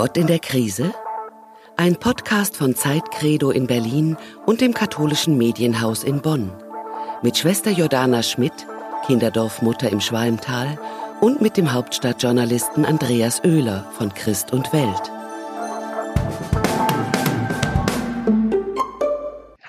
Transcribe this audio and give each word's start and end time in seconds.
Gott 0.00 0.16
in 0.16 0.28
der 0.28 0.38
Krise? 0.38 0.94
Ein 1.76 1.94
Podcast 1.94 2.56
von 2.56 2.74
Zeitcredo 2.74 3.50
in 3.50 3.66
Berlin 3.66 4.16
und 4.46 4.62
dem 4.62 4.72
katholischen 4.72 5.36
Medienhaus 5.36 6.04
in 6.04 6.22
Bonn. 6.22 6.50
Mit 7.20 7.36
Schwester 7.36 7.70
Jordana 7.70 8.22
Schmidt, 8.22 8.66
Kinderdorfmutter 9.04 9.90
im 9.90 10.00
Schwalmtal 10.00 10.78
und 11.20 11.42
mit 11.42 11.58
dem 11.58 11.74
Hauptstadtjournalisten 11.74 12.86
Andreas 12.86 13.44
Oehler 13.44 13.84
von 13.92 14.14
Christ 14.14 14.54
und 14.54 14.72
Welt. 14.72 15.19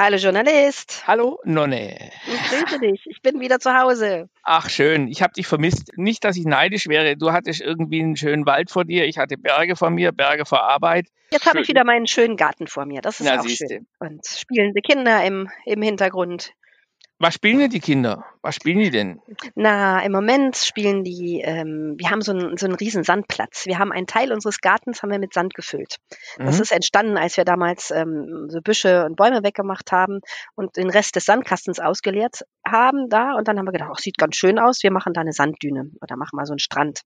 Hallo 0.03 0.17
Journalist. 0.17 1.03
Hallo 1.05 1.37
Nonne. 1.43 1.95
Ich 2.25 2.49
grüße 2.49 2.79
dich. 2.79 3.05
Ich 3.05 3.21
bin 3.21 3.39
wieder 3.39 3.59
zu 3.59 3.71
Hause. 3.71 4.29
Ach 4.41 4.67
schön, 4.67 5.07
ich 5.07 5.21
habe 5.21 5.33
dich 5.33 5.45
vermisst. 5.45 5.95
Nicht, 5.95 6.23
dass 6.23 6.37
ich 6.37 6.45
neidisch 6.45 6.87
wäre. 6.87 7.15
Du 7.17 7.31
hattest 7.31 7.61
irgendwie 7.61 8.01
einen 8.01 8.15
schönen 8.15 8.47
Wald 8.47 8.71
vor 8.71 8.83
dir. 8.83 9.05
Ich 9.05 9.19
hatte 9.19 9.37
Berge 9.37 9.75
vor 9.75 9.91
mir, 9.91 10.11
Berge 10.11 10.47
vor 10.47 10.63
Arbeit. 10.63 11.05
Jetzt 11.29 11.45
habe 11.45 11.61
ich 11.61 11.67
wieder 11.67 11.83
meinen 11.83 12.07
schönen 12.07 12.35
Garten 12.35 12.65
vor 12.65 12.87
mir. 12.87 13.03
Das 13.03 13.19
ist 13.19 13.27
Na, 13.27 13.39
auch 13.39 13.43
siehste. 13.43 13.67
schön. 13.67 13.87
Und 13.99 14.25
spielende 14.25 14.81
Kinder 14.81 15.23
im, 15.23 15.51
im 15.67 15.83
Hintergrund. 15.83 16.53
Was 17.21 17.35
spielen 17.35 17.59
denn 17.59 17.69
die 17.69 17.79
Kinder? 17.79 18.25
Was 18.41 18.55
spielen 18.55 18.79
die 18.79 18.89
denn? 18.89 19.21
Na, 19.53 20.03
im 20.03 20.11
Moment 20.11 20.55
spielen 20.55 21.03
die, 21.03 21.41
ähm, 21.45 21.93
wir 21.99 22.09
haben 22.09 22.23
so 22.23 22.31
einen, 22.31 22.57
so 22.57 22.65
einen 22.65 22.73
riesen 22.73 23.03
Sandplatz. 23.03 23.67
Wir 23.67 23.77
haben 23.77 23.91
einen 23.91 24.07
Teil 24.07 24.33
unseres 24.33 24.59
Gartens 24.59 25.03
haben 25.03 25.11
wir 25.11 25.19
mit 25.19 25.31
Sand 25.31 25.53
gefüllt. 25.53 25.97
Das 26.39 26.55
mhm. 26.55 26.61
ist 26.63 26.71
entstanden, 26.71 27.17
als 27.17 27.37
wir 27.37 27.45
damals 27.45 27.91
ähm, 27.91 28.47
so 28.49 28.59
Büsche 28.61 29.05
und 29.05 29.17
Bäume 29.17 29.43
weggemacht 29.43 29.91
haben 29.91 30.21
und 30.55 30.77
den 30.77 30.89
Rest 30.89 31.15
des 31.15 31.25
Sandkastens 31.25 31.79
ausgeleert 31.79 32.41
haben 32.65 33.07
da. 33.07 33.35
Und 33.35 33.47
dann 33.47 33.59
haben 33.59 33.67
wir 33.67 33.71
gedacht, 33.71 33.91
ach, 33.93 33.99
sieht 33.99 34.17
ganz 34.17 34.35
schön 34.35 34.57
aus, 34.57 34.81
wir 34.81 34.91
machen 34.91 35.13
da 35.13 35.21
eine 35.21 35.33
Sanddüne 35.33 35.91
oder 36.01 36.17
machen 36.17 36.37
mal 36.37 36.47
so 36.47 36.53
einen 36.53 36.59
Strand. 36.59 37.01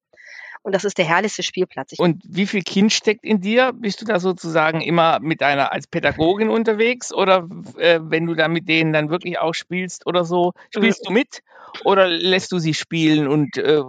Und 0.66 0.74
das 0.74 0.84
ist 0.84 0.98
der 0.98 1.06
herrlichste 1.06 1.44
Spielplatz. 1.44 1.92
Ich 1.92 2.00
und 2.00 2.24
wie 2.28 2.48
viel 2.48 2.64
Kind 2.64 2.92
steckt 2.92 3.24
in 3.24 3.40
dir? 3.40 3.72
Bist 3.72 4.02
du 4.02 4.06
da 4.06 4.20
sozusagen 4.20 4.82
immer 4.82 5.20
mit 5.20 5.42
deiner 5.42 5.72
als 5.72 5.86
Pädagogin 5.86 6.50
unterwegs 6.50 7.14
oder 7.14 7.48
äh, 7.78 8.00
wenn 8.02 8.26
du 8.26 8.34
da 8.34 8.48
mit 8.48 8.68
denen 8.68 8.92
dann 8.92 9.12
wirklich 9.12 9.38
auch 9.38 9.54
spielst 9.54 10.08
oder 10.08 10.26
so, 10.26 10.54
spielst 10.72 11.04
mhm. 11.04 11.08
du 11.08 11.14
mit 11.14 11.44
oder 11.84 12.08
lässt 12.08 12.52
du 12.52 12.58
sie 12.58 12.74
spielen 12.74 13.28
und 13.28 13.58
äh, 13.58 13.84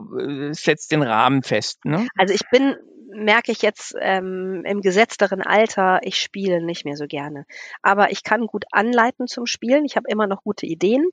setzt 0.52 0.92
den 0.92 1.02
Rahmen 1.02 1.42
fest? 1.42 1.86
Ne? 1.86 2.08
Also 2.14 2.34
ich 2.34 2.42
bin 2.50 2.76
merke 3.08 3.52
ich 3.52 3.62
jetzt 3.62 3.94
ähm, 3.98 4.62
im 4.66 4.82
gesetzteren 4.82 5.40
Alter, 5.40 6.00
ich 6.02 6.20
spiele 6.20 6.62
nicht 6.62 6.84
mehr 6.84 6.98
so 6.98 7.06
gerne. 7.06 7.46
Aber 7.80 8.10
ich 8.10 8.22
kann 8.22 8.46
gut 8.46 8.66
anleiten 8.70 9.28
zum 9.28 9.46
Spielen. 9.46 9.86
Ich 9.86 9.96
habe 9.96 10.10
immer 10.10 10.26
noch 10.26 10.42
gute 10.42 10.66
Ideen, 10.66 11.08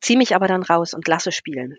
ziehe 0.00 0.16
mich 0.16 0.36
aber 0.36 0.46
dann 0.46 0.62
raus 0.62 0.94
und 0.94 1.08
lasse 1.08 1.32
spielen. 1.32 1.76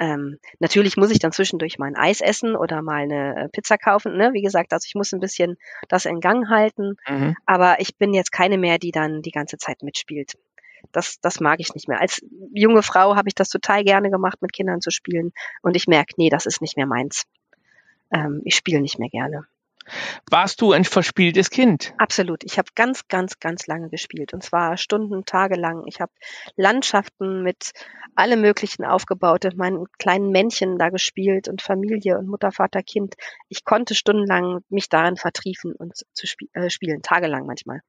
Ähm, 0.00 0.38
natürlich 0.60 0.96
muss 0.96 1.10
ich 1.10 1.18
dann 1.18 1.30
zwischendurch 1.30 1.78
mal 1.78 1.86
ein 1.86 1.96
Eis 1.96 2.22
essen 2.22 2.56
oder 2.56 2.80
mal 2.80 3.02
eine 3.02 3.36
äh, 3.36 3.48
Pizza 3.50 3.76
kaufen. 3.76 4.16
Ne? 4.16 4.30
Wie 4.32 4.40
gesagt, 4.40 4.72
also 4.72 4.86
ich 4.86 4.94
muss 4.94 5.12
ein 5.12 5.20
bisschen 5.20 5.58
das 5.88 6.06
in 6.06 6.20
Gang 6.20 6.48
halten. 6.48 6.96
Mhm. 7.06 7.36
Aber 7.44 7.80
ich 7.80 7.96
bin 7.98 8.14
jetzt 8.14 8.32
keine 8.32 8.56
mehr, 8.56 8.78
die 8.78 8.92
dann 8.92 9.20
die 9.20 9.30
ganze 9.30 9.58
Zeit 9.58 9.82
mitspielt. 9.82 10.38
Das, 10.90 11.20
das 11.20 11.40
mag 11.40 11.60
ich 11.60 11.74
nicht 11.74 11.86
mehr. 11.86 12.00
Als 12.00 12.24
junge 12.54 12.82
Frau 12.82 13.14
habe 13.14 13.28
ich 13.28 13.34
das 13.34 13.50
total 13.50 13.84
gerne 13.84 14.10
gemacht, 14.10 14.40
mit 14.40 14.54
Kindern 14.54 14.80
zu 14.80 14.90
spielen. 14.90 15.32
Und 15.60 15.76
ich 15.76 15.86
merke, 15.86 16.14
nee, 16.16 16.30
das 16.30 16.46
ist 16.46 16.62
nicht 16.62 16.78
mehr 16.78 16.86
meins. 16.86 17.24
Ähm, 18.10 18.40
ich 18.46 18.56
spiele 18.56 18.80
nicht 18.80 18.98
mehr 18.98 19.10
gerne. 19.10 19.44
Warst 20.30 20.60
du 20.60 20.72
ein 20.72 20.84
verspieltes 20.84 21.50
Kind? 21.50 21.94
Absolut. 21.98 22.44
Ich 22.44 22.58
habe 22.58 22.68
ganz, 22.74 23.08
ganz, 23.08 23.38
ganz 23.38 23.66
lange 23.66 23.88
gespielt. 23.88 24.32
Und 24.32 24.42
zwar 24.42 24.76
Stunden, 24.76 25.24
Tage 25.24 25.56
lang. 25.56 25.84
Ich 25.86 26.00
habe 26.00 26.12
Landschaften 26.56 27.42
mit 27.42 27.72
alle 28.14 28.36
möglichen 28.36 28.84
aufgebaut, 28.84 29.46
meinen 29.56 29.86
kleinen 29.98 30.30
Männchen 30.30 30.78
da 30.78 30.90
gespielt 30.90 31.48
und 31.48 31.62
Familie 31.62 32.18
und 32.18 32.28
Mutter, 32.28 32.52
Vater, 32.52 32.82
Kind. 32.82 33.14
Ich 33.48 33.64
konnte 33.64 33.94
stundenlang 33.94 34.60
mich 34.68 34.88
darin 34.88 35.16
vertriefen 35.16 35.74
und 35.74 35.96
zu 36.12 36.26
sp 36.26 36.50
äh, 36.52 36.70
spielen, 36.70 37.02
tagelang 37.02 37.46
manchmal. 37.46 37.80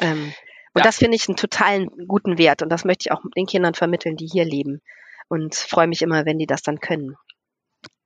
Ähm, 0.00 0.32
und 0.72 0.80
ja. 0.80 0.84
das 0.84 0.98
finde 0.98 1.16
ich 1.16 1.28
einen 1.28 1.36
totalen 1.36 1.88
guten 2.06 2.38
Wert. 2.38 2.62
Und 2.62 2.68
das 2.68 2.84
möchte 2.84 3.04
ich 3.06 3.12
auch 3.12 3.22
den 3.36 3.46
Kindern 3.46 3.74
vermitteln, 3.74 4.16
die 4.16 4.26
hier 4.26 4.44
leben. 4.44 4.82
Und 5.28 5.54
freue 5.54 5.86
mich 5.86 6.02
immer, 6.02 6.26
wenn 6.26 6.38
die 6.38 6.46
das 6.46 6.62
dann 6.62 6.80
können. 6.80 7.16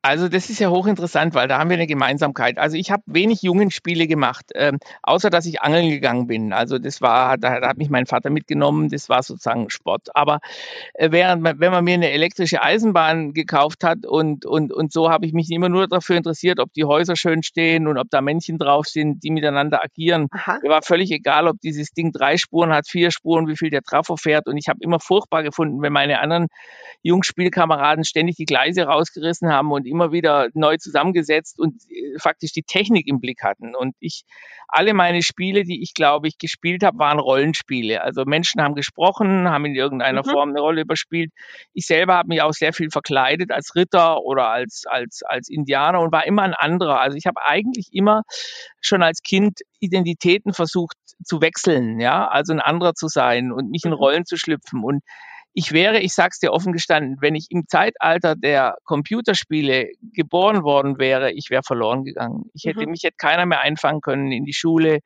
Also 0.04 0.28
das 0.28 0.50
ist 0.50 0.59
ja 0.59 0.69
hochinteressant, 0.69 1.32
weil 1.32 1.48
da 1.48 1.59
haben 1.59 1.70
wir 1.70 1.78
eine 1.78 1.87
Gemeinsamkeit. 1.87 2.59
Also 2.59 2.76
ich 2.76 2.91
habe 2.91 3.03
wenig 3.06 3.41
Jungenspiele 3.41 4.06
gemacht, 4.06 4.50
ähm, 4.54 4.78
außer 5.03 5.31
dass 5.31 5.47
ich 5.47 5.62
angeln 5.62 5.88
gegangen 5.88 6.26
bin. 6.26 6.53
Also 6.53 6.78
das 6.78 7.00
war, 7.00 7.38
da, 7.38 7.59
da, 7.59 7.69
hat 7.69 7.78
mich 7.78 7.88
mein 7.88 8.04
Vater 8.04 8.28
mitgenommen, 8.28 8.91
das 8.91 9.09
war 9.09 9.22
sozusagen 9.22 9.70
Sport. 9.70 10.14
Aber 10.14 10.41
äh, 10.93 11.10
während 11.10 11.43
wenn 11.59 11.72
man 11.72 11.84
mir 11.84 11.94
eine 11.94 12.10
elektrische 12.10 12.62
Eisenbahn 12.62 13.32
gekauft 13.32 13.82
hat 13.82 14.04
und, 14.04 14.44
und, 14.44 14.75
und 14.75 14.93
so 14.93 15.10
habe 15.10 15.25
ich 15.25 15.32
mich 15.32 15.50
immer 15.50 15.70
nur 15.70 15.88
dafür 15.88 16.19
interessiert, 16.19 16.60
ob 16.60 16.70
die 16.75 16.84
Häuser 16.84 17.16
schön 17.16 17.43
stehen 17.43 17.87
und 17.87 17.97
ob 17.97 18.10
da 18.10 18.20
Männchen 18.20 18.59
drauf 18.59 18.84
sind, 18.84 19.25
die 19.25 19.31
miteinander 19.31 19.82
agieren. 19.82 20.28
Aha. 20.32 20.59
Mir 20.62 20.69
war 20.69 20.82
völlig 20.82 21.12
egal, 21.12 21.48
ob 21.48 21.62
dieses 21.62 21.93
Ding 21.93 22.12
drei 22.12 22.37
Spuren 22.37 22.75
hat, 22.75 22.87
vier 22.87 23.10
Spuren, 23.10 23.48
wie 23.48 23.56
viel 23.56 23.70
der 23.70 23.81
Trafo 23.81 24.19
fährt. 24.19 24.48
Und 24.48 24.59
ich 24.59 24.69
habe 24.69 24.81
immer 24.82 25.00
furchtbar 25.00 25.43
gefunden, 25.43 25.81
wenn 25.81 25.94
meine 25.94 26.20
anderen 26.20 26.48
Jungspielkameraden 27.00 28.04
ständig 28.04 28.37
die 28.37 28.44
Gleise 28.44 28.82
rausgerissen 28.82 29.50
haben 29.50 29.72
und 29.72 29.87
immer 29.94 30.12
wieder 30.12 30.49
neu 30.55 30.77
zusammengesetzt 30.77 31.59
und 31.59 31.82
äh, 31.88 32.19
faktisch 32.19 32.53
die 32.53 32.62
Technik 32.62 33.06
im 33.06 33.21
Blick 33.21 33.43
hatten. 33.43 33.75
Und 33.75 33.94
ich, 34.00 34.25
alle 34.69 34.93
meine 34.94 35.22
Spiele, 35.22 35.65
die 35.65 35.82
ich 35.82 35.94
glaube 35.94 36.28
ich 36.28 36.38
gespielt 36.38 36.82
habe, 36.82 36.99
waren 36.99 37.19
Rollenspiele. 37.19 38.03
Also 38.03 38.25
Menschen 38.25 38.60
haben 38.60 38.75
gesprochen, 38.75 39.49
haben 39.49 39.65
in 39.66 39.75
irgendeiner 39.75 40.22
mhm. 40.27 40.31
Form 40.31 40.49
eine 40.50 40.60
Rolle 40.60 40.82
überspielt. 40.82 41.31
Ich 41.72 41.87
selber 41.87 42.15
habe 42.15 42.28
mich 42.28 42.43
auch 42.43 42.53
sehr 42.53 42.72
viel 42.72 42.91
verkleidet 42.91 43.53
als 43.53 43.75
Ritter 43.75 44.22
oder 44.22 44.49
als, 44.49 44.84
als, 44.87 45.22
als 45.22 45.49
Indianer 45.49 46.00
und 46.00 46.12
war 46.12 46.26
immer 46.26 46.43
ein 46.43 46.55
anderer. 46.55 47.00
Also 47.00 47.16
ich 47.16 47.26
habe 47.26 47.41
eigentlich 47.44 47.88
immer 47.93 48.22
schon 48.81 49.03
als 49.03 49.22
Kind 49.22 49.61
Identitäten 49.81 50.53
versucht 50.53 50.97
zu 51.22 51.41
wechseln, 51.41 52.00
ja, 52.00 52.26
also 52.26 52.53
ein 52.53 52.61
anderer 52.61 52.94
zu 52.94 53.09
sein 53.09 53.53
und 53.53 53.71
mich 53.71 53.84
in 53.84 53.93
mhm. 53.93 53.97
Rollen 53.97 54.25
zu 54.25 54.37
schlüpfen. 54.37 54.82
Und 54.82 55.03
ich 55.56 55.70
wäre, 55.70 56.00
ich 56.00 56.12
sag's 56.12 56.41
dir 56.41 56.53
offen 56.53 56.72
gestanden, 56.72 57.19
wenn 57.20 57.37
ich 57.37 57.47
im 57.50 57.69
Zeitalter 57.69 58.34
der 58.34 58.76
Computerspiele 58.82 59.92
geboren 60.12 60.65
worden 60.65 60.98
wäre, 60.98 61.31
ich 61.31 61.48
wäre 61.48 61.62
verloren 61.62 62.03
gegangen. 62.03 62.50
Ich 62.54 62.65
hätte 62.65 62.84
mhm. 62.84 62.91
mich 62.91 63.04
hätte 63.04 63.16
keiner 63.16 63.47
mehr 63.47 63.60
einfangen 63.60 64.00
können 64.00 64.32
in 64.32 64.44
die 64.44 64.53
Schule 64.53 64.98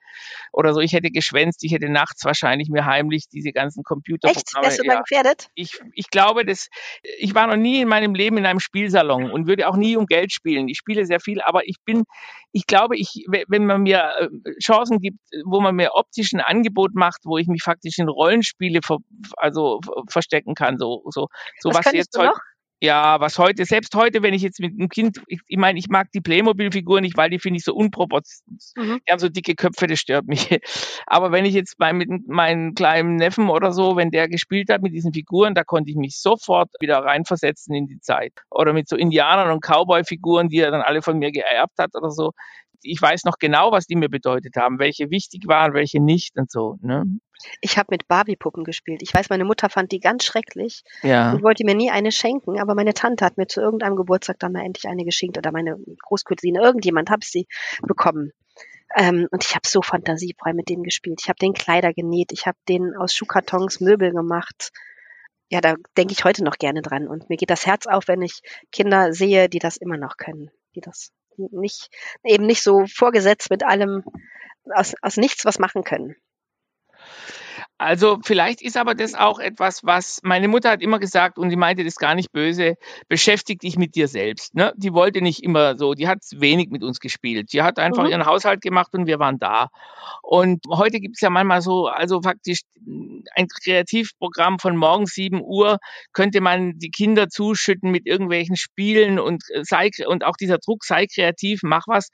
oder 0.51 0.73
so. 0.73 0.81
Ich 0.81 0.95
hätte 0.95 1.11
geschwänzt, 1.11 1.63
ich 1.65 1.73
hätte 1.73 1.91
nachts 1.91 2.25
wahrscheinlich 2.25 2.71
mir 2.71 2.87
heimlich 2.87 3.29
diese 3.29 3.53
ganzen 3.53 3.83
Computerprogramme. 3.83 4.39
Echt? 4.39 4.79
Wärst 4.79 4.79
du 4.81 4.85
ja, 4.85 5.01
gefährdet? 5.01 5.49
Ich, 5.55 5.79
ich 5.93 6.09
glaube, 6.09 6.47
dass 6.47 6.69
ich 7.19 7.35
war 7.35 7.47
noch 7.47 7.57
nie 7.57 7.83
in 7.83 7.89
meinem 7.89 8.15
Leben 8.15 8.39
in 8.39 8.47
einem 8.47 8.61
Spielsalon 8.61 9.31
und 9.31 9.47
würde 9.47 9.69
auch 9.69 9.77
nie 9.77 9.97
um 9.97 10.07
Geld 10.07 10.33
spielen. 10.33 10.69
Ich 10.69 10.79
spiele 10.79 11.05
sehr 11.05 11.21
viel, 11.21 11.43
aber 11.43 11.69
ich 11.69 11.77
bin, 11.85 12.05
ich 12.53 12.67
glaube, 12.67 12.97
ich, 12.97 13.27
wenn 13.49 13.67
man 13.67 13.83
mir 13.83 14.13
äh, 14.19 14.29
Chancen 14.63 14.99
gibt, 15.01 15.19
wo 15.45 15.61
man 15.61 15.77
mir 15.77 15.91
optisch 15.93 16.33
ein 16.33 16.41
Angebot 16.41 16.95
macht, 16.95 17.21
wo 17.25 17.37
ich 17.37 17.49
mich 17.49 17.63
faktisch 17.63 17.99
in 17.99 18.09
Rollenspiele 18.09 18.81
ver, 18.83 18.97
also 19.37 19.81
verstecke 20.09 20.38
stecken 20.39 20.55
kann. 20.55 20.79
So, 20.79 21.03
so, 21.11 21.29
so 21.61 21.71
was, 21.71 21.87
was 21.87 21.93
jetzt 21.93 22.19
heute. 22.19 22.33
Ja, 22.81 23.19
was 23.19 23.39
heute, 23.39 23.65
selbst 23.65 23.93
heute, 23.97 24.23
wenn 24.23 24.35
ich 24.35 24.43
jetzt 24.43 24.61
mit 24.61 24.73
einem 24.79 24.89
Kind, 24.89 25.21
ich, 25.27 25.41
ich 25.49 25.59
meine, 25.59 25.81
ich 25.81 25.89
mag 25.89 26.13
die 26.13 26.21
Playmobil-Figuren 26.21 27.03
nicht, 27.03 27.17
weil 27.17 27.29
die 27.29 27.41
finde 27.41 27.59
ich 27.59 27.65
so 27.65 27.75
unproportioniert. 27.75 28.63
Mhm. 28.77 29.01
Die 29.05 29.11
haben 29.11 29.19
so 29.19 29.29
dicke 29.29 29.57
Köpfe, 29.57 29.89
das 29.89 29.99
stört 29.99 30.27
mich. 30.27 30.49
Aber 31.07 31.33
wenn 31.33 31.45
ich 31.45 31.55
jetzt 31.55 31.77
bei 31.79 31.93
mit 31.93 32.09
meinem 32.29 32.75
kleinen 32.75 33.17
Neffen 33.17 33.49
oder 33.49 33.73
so, 33.73 33.97
wenn 33.97 34.13
der 34.13 34.29
gespielt 34.29 34.71
hat 34.71 34.83
mit 34.83 34.93
diesen 34.93 35.13
Figuren, 35.13 35.57
da 35.57 35.65
konnte 35.65 35.91
ich 35.91 35.97
mich 35.97 36.21
sofort 36.21 36.71
wieder 36.79 36.99
reinversetzen 36.99 37.75
in 37.75 37.89
die 37.89 37.99
Zeit. 37.99 38.33
Oder 38.49 38.73
mit 38.73 38.89
so 38.89 38.95
Indianern 38.95 39.51
und 39.51 39.61
Cowboy-Figuren, 39.61 40.49
die 40.49 40.61
er 40.61 40.71
dann 40.71 40.83
alle 40.83 41.03
von 41.03 41.19
mir 41.19 41.33
geerbt 41.33 41.79
hat 41.79 41.97
oder 41.97 42.13
so. 42.13 42.31
Ich 42.83 43.03
weiß 43.03 43.25
noch 43.25 43.39
genau, 43.41 43.73
was 43.73 43.87
die 43.87 43.97
mir 43.97 44.09
bedeutet 44.09 44.55
haben, 44.55 44.79
welche 44.79 45.11
wichtig 45.11 45.49
waren, 45.49 45.75
welche 45.75 46.01
nicht 46.01 46.37
und 46.37 46.49
so. 46.49 46.77
Ne? 46.81 47.03
Ich 47.61 47.79
habe 47.79 47.89
mit 47.91 48.09
Barbie-Puppen 48.09 48.65
gespielt. 48.65 49.03
Ich 49.03 49.15
weiß, 49.15 49.31
meine 49.31 49.45
Mutter 49.45 49.69
fand 49.69 49.93
die 49.93 50.01
ganz 50.01 50.25
schrecklich 50.25 50.83
ja. 51.03 51.33
und 51.33 51.43
wollte 51.43 51.65
mir 51.65 51.75
nie 51.75 51.91
eine 51.91 52.13
schenken, 52.13 52.59
aber 52.59 52.75
meine 52.75 52.95
Tante 52.95 53.25
hat 53.25 53.37
mir 53.37 53.47
zu 53.47 53.61
irgendeinem 53.61 53.97
Geburtstag 53.97 54.39
dann 54.39 54.53
mal 54.53 54.65
endlich 54.65 54.89
eine 54.89 55.05
geschenkt 55.05 55.39
oder 55.39 55.53
meine 55.53 55.77
Großcousine, 56.03 56.61
irgendjemand 56.61 57.11
habe 57.11 57.21
ich 57.23 57.31
sie 57.31 57.47
bekommen. 57.83 58.33
Ähm, 58.97 59.29
und 59.31 59.45
ich 59.45 59.55
habe 59.55 59.69
so 59.69 59.83
fantasiefrei 59.83 60.53
mit 60.53 60.69
denen 60.69 60.83
gespielt. 60.83 61.21
Ich 61.23 61.29
habe 61.29 61.39
den 61.39 61.53
Kleider 61.53 61.93
genäht, 61.93 62.33
ich 62.33 62.47
habe 62.47 62.59
den 62.69 62.95
aus 62.97 63.13
Schuhkartons 63.13 63.81
Möbel 63.81 64.13
gemacht. 64.13 64.71
Ja, 65.51 65.61
da 65.61 65.77
denke 65.97 66.13
ich 66.13 66.25
heute 66.25 66.43
noch 66.43 66.57
gerne 66.57 66.83
dran. 66.83 67.07
Und 67.07 67.29
mir 67.29 67.37
geht 67.37 67.51
das 67.51 67.67
Herz 67.67 67.87
auf, 67.87 68.09
wenn 68.09 68.23
ich 68.23 68.41
Kinder 68.73 69.13
sehe, 69.13 69.49
die 69.49 69.59
das 69.59 69.77
immer 69.77 69.97
noch 69.97 70.17
können, 70.17 70.51
die 70.75 70.81
das 70.81 71.11
nicht 71.37 71.91
eben 72.25 72.47
nicht 72.47 72.63
so 72.63 72.87
vorgesetzt 72.87 73.51
mit 73.51 73.65
allem 73.65 74.03
aus, 74.75 74.95
aus 75.03 75.17
nichts 75.17 75.45
was 75.45 75.59
machen 75.59 75.85
können. 75.85 76.17
Also 77.79 78.19
vielleicht 78.25 78.61
ist 78.61 78.77
aber 78.77 78.97
das 78.97 79.15
auch 79.15 79.39
etwas, 79.39 79.85
was 79.85 80.19
meine 80.25 80.49
Mutter 80.49 80.71
hat 80.71 80.83
immer 80.83 80.99
gesagt 80.99 81.39
und 81.39 81.51
sie 81.51 81.57
meinte 81.57 81.85
das 81.85 81.95
gar 81.95 82.17
nicht 82.17 82.33
böse, 82.33 82.75
beschäftig 83.09 83.61
dich 83.61 83.79
mit 83.79 83.95
dir 83.95 84.09
selbst. 84.09 84.57
Ne? 84.57 84.73
Die 84.77 84.93
wollte 84.93 85.23
nicht 85.23 85.45
immer 85.45 85.79
so, 85.79 85.95
die 85.95 86.09
hat 86.09 86.19
wenig 86.35 86.71
mit 86.71 86.83
uns 86.83 86.99
gespielt. 86.99 87.53
Die 87.53 87.63
hat 87.63 87.79
einfach 87.79 88.03
mhm. 88.03 88.11
ihren 88.11 88.27
Haushalt 88.27 88.63
gemacht 88.63 88.95
und 88.95 89.07
wir 89.07 89.21
waren 89.21 89.39
da. 89.39 89.69
Und 90.23 90.65
heute 90.69 90.99
gibt 90.99 91.17
es 91.17 91.21
ja 91.21 91.31
manchmal 91.31 91.63
so, 91.63 91.87
also 91.87 92.21
faktisch 92.21 92.63
ein 93.37 93.47
Kreativprogramm 93.63 94.59
von 94.59 94.77
morgens 94.77 95.13
7 95.13 95.41
Uhr 95.41 95.79
könnte 96.13 96.41
man 96.41 96.79
die 96.79 96.91
Kinder 96.91 97.29
zuschütten 97.29 97.93
mit 97.93 98.07
irgendwelchen 98.07 98.57
Spielen 98.57 99.21
und 99.21 99.45
sei 99.63 99.91
und 100.07 100.25
auch 100.25 100.37
dieser 100.37 100.59
Druck, 100.59 100.85
sei 100.85 101.07
kreativ, 101.07 101.61
mach 101.63 101.87
was 101.87 102.09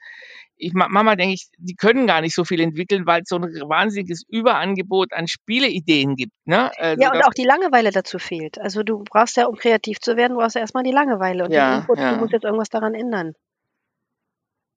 ich 0.57 0.73
Mama 0.73 1.15
denke 1.15 1.33
ich, 1.33 1.47
die 1.57 1.75
können 1.75 2.07
gar 2.07 2.21
nicht 2.21 2.35
so 2.35 2.45
viel 2.45 2.61
entwickeln, 2.61 3.05
weil 3.05 3.21
es 3.21 3.29
so 3.29 3.35
ein 3.37 3.43
wahnsinniges 3.43 4.23
Überangebot 4.27 5.13
an 5.13 5.27
Spieleideen 5.27 6.15
gibt. 6.15 6.33
Ne? 6.45 6.71
Also 6.77 7.01
ja, 7.01 7.11
und 7.11 7.23
auch 7.25 7.33
die 7.33 7.43
Langeweile 7.43 7.91
dazu 7.91 8.19
fehlt. 8.19 8.59
Also 8.59 8.83
du 8.83 9.03
brauchst 9.03 9.37
ja, 9.37 9.47
um 9.47 9.55
kreativ 9.55 9.99
zu 9.99 10.15
werden, 10.15 10.37
brauchst 10.37 10.55
du 10.55 10.59
erstmal 10.59 10.83
die 10.83 10.91
Langeweile 10.91 11.45
und 11.45 11.51
ja, 11.51 11.79
Input, 11.79 11.99
ja. 11.99 12.13
du 12.13 12.19
musst 12.19 12.33
jetzt 12.33 12.45
irgendwas 12.45 12.69
daran 12.69 12.93
ändern. 12.93 13.33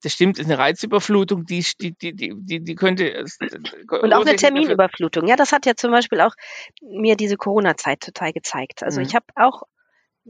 Das 0.03 0.13
stimmt, 0.13 0.39
ist 0.39 0.47
eine 0.47 0.59
Reizüberflutung, 0.59 1.45
die, 1.45 1.65
die, 1.81 1.93
die, 1.93 2.15
die, 2.15 2.63
die 2.63 2.75
könnte. 2.77 3.25
Und 4.01 4.15
auch 4.15 4.25
eine 4.25 4.37
Terminüberflutung. 4.37 5.27
Ja, 5.27 5.35
das 5.35 5.51
hat 5.51 5.67
ja 5.67 5.75
zum 5.75 5.91
Beispiel 5.91 6.21
auch 6.21 6.35
mir 6.81 7.17
diese 7.17 7.37
Corona-Zeit 7.37 8.01
total 8.01 8.33
gezeigt. 8.33 8.85
Also 8.85 9.01
mhm. 9.01 9.07
ich 9.07 9.17
habe 9.17 9.27
auch 9.35 9.63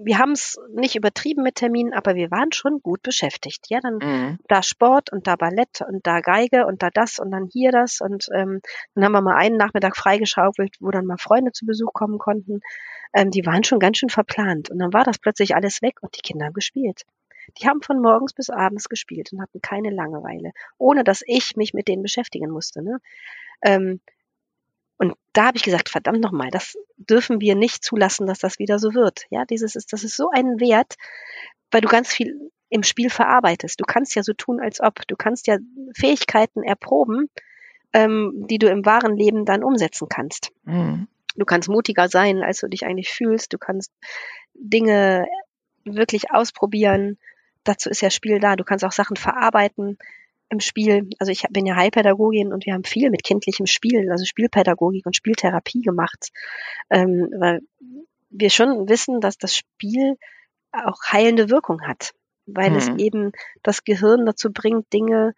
wir 0.01 0.19
haben 0.19 0.33
es 0.33 0.57
nicht 0.75 0.95
übertrieben 0.95 1.43
mit 1.43 1.57
Terminen, 1.57 1.93
aber 1.93 2.15
wir 2.15 2.31
waren 2.31 2.53
schon 2.53 2.81
gut 2.81 3.03
beschäftigt. 3.03 3.67
Ja, 3.69 3.81
dann 3.81 3.95
mhm. 3.95 4.39
da 4.49 4.63
Sport 4.63 5.11
und 5.13 5.27
da 5.27 5.37
Ballett 5.37 5.81
und 5.87 6.07
da 6.07 6.21
Geige 6.21 6.67
und 6.67 6.83
da 6.83 6.91
das 6.91 7.19
und 7.19 7.31
dann 7.31 7.49
hier 7.53 7.73
das 7.73 8.01
und 8.01 8.29
ähm, 8.33 8.61
dann 8.95 9.05
haben 9.05 9.13
wir 9.13 9.23
mal 9.23 9.37
einen 9.37 9.57
Nachmittag 9.57 9.97
freigeschaufelt, 9.97 10.77
wo 10.81 10.91
dann 10.91 11.07
mal 11.07 11.19
Freunde 11.19 11.53
zu 11.53 11.67
Besuch 11.67 11.93
kommen 11.93 12.19
konnten. 12.19 12.61
Ähm, 13.13 13.31
die 13.31 13.45
waren 13.45 13.65
schon 13.65 13.81
ganz 13.81 13.99
schön 13.99 14.11
verplant 14.11 14.71
und 14.71 14.79
dann 14.79 14.93
war 14.93 15.05
das 15.05 15.19
plötzlich 15.19 15.57
alles 15.57 15.83
weg 15.83 15.97
und 16.01 16.17
die 16.17 16.23
Kinder 16.23 16.47
haben 16.47 16.55
gespielt. 16.55 17.03
Die 17.59 17.67
haben 17.67 17.83
von 17.83 18.01
morgens 18.01 18.35
bis 18.35 18.51
abends 18.51 18.89
gespielt 18.89 19.33
und 19.33 19.41
hatten 19.41 19.61
keine 19.61 19.91
Langeweile, 19.91 20.53
ohne 20.77 21.03
dass 21.03 21.23
ich 21.27 21.57
mich 21.57 21.75
mit 21.75 21.89
denen 21.89 22.03
beschäftigen 22.03 22.51
musste. 22.51 22.83
Ne? 22.83 22.99
Ähm, 23.63 24.01
und 24.99 25.15
da 25.33 25.47
habe 25.47 25.57
ich 25.57 25.63
gesagt, 25.63 25.89
verdammt 25.89 26.21
nochmal, 26.21 26.51
das 26.51 26.77
dürfen 26.97 27.41
wir 27.41 27.55
nicht 27.55 27.85
zulassen, 27.85 28.27
dass 28.27 28.41
das 28.41 28.59
wieder 28.59 28.79
so 28.79 28.95
wird. 28.95 29.27
Ja, 29.31 29.45
dieses 29.45 29.77
ist, 29.77 29.93
das 29.93 30.03
ist 30.03 30.17
so 30.17 30.31
ein 30.31 30.61
Wert, 30.61 30.97
weil 31.71 31.81
du 31.81 31.89
ganz 31.89 32.13
viel 32.13 32.51
im 32.69 32.83
Spiel 32.83 33.09
verarbeitest. 33.09 33.81
Du 33.81 33.85
kannst 33.85 34.15
ja 34.17 34.23
so 34.23 34.33
tun, 34.33 34.61
als 34.61 34.81
ob. 34.81 35.07
Du 35.07 35.17
kannst 35.17 35.47
ja 35.47 35.59
Fähigkeiten 35.97 36.63
erproben, 36.65 37.31
ähm, 37.93 38.47
die 38.49 38.59
du 38.59 38.69
im 38.69 38.85
wahren 38.85 39.17
Leben 39.17 39.45
dann 39.45 39.63
umsetzen 39.63 40.09
kannst. 40.09 40.51
Mhm. 40.65 41.07
Du 41.37 41.45
kannst 41.45 41.69
mutiger 41.69 42.09
sein, 42.09 42.43
als 42.43 42.59
du 42.59 42.69
dich 42.69 42.85
eigentlich 42.85 43.11
fühlst. 43.11 43.53
Du 43.53 43.59
kannst 43.59 43.93
Dinge 44.55 45.27
wirklich 45.85 46.33
ausprobieren. 46.33 47.19
Dazu 47.63 47.89
ist 47.89 48.03
ja 48.03 48.11
Spiel 48.11 48.41
da. 48.41 48.57
Du 48.57 48.65
kannst 48.65 48.85
auch 48.85 48.93
Sachen 48.93 49.17
verarbeiten 49.17 49.97
im 50.51 50.61
Spiel, 50.61 51.09
also 51.19 51.31
ich 51.31 51.43
bin 51.51 51.67
ja 51.67 51.77
Heilpädagogin 51.77 52.53
und 52.53 52.65
wir 52.67 52.75
haben 52.75 52.85
viel 52.85 53.11
mit 53.11 53.23
kindlichem 53.23 53.67
Spiel, 53.67 54.11
also 54.11 54.25
Spielpädagogik 54.25 55.05
und 55.07 55.17
Spieltherapie 55.17 55.83
gemacht, 55.83 56.31
ähm, 56.91 57.29
weil 57.39 57.61
wir 58.31 58.51
schon 58.51 58.89
wissen, 58.89 59.21
dass 59.21 59.39
das 59.39 59.55
Spiel 59.55 60.17
auch 60.73 60.99
heilende 61.11 61.51
Wirkung 61.51 61.83
hat, 61.83 62.13
weil 62.47 62.71
mhm. 62.71 62.77
es 62.77 62.89
eben 62.99 63.33
das 63.63 63.85
Gehirn 63.85 64.27
dazu 64.27 64.51
bringt, 64.53 64.93
Dinge 64.93 65.35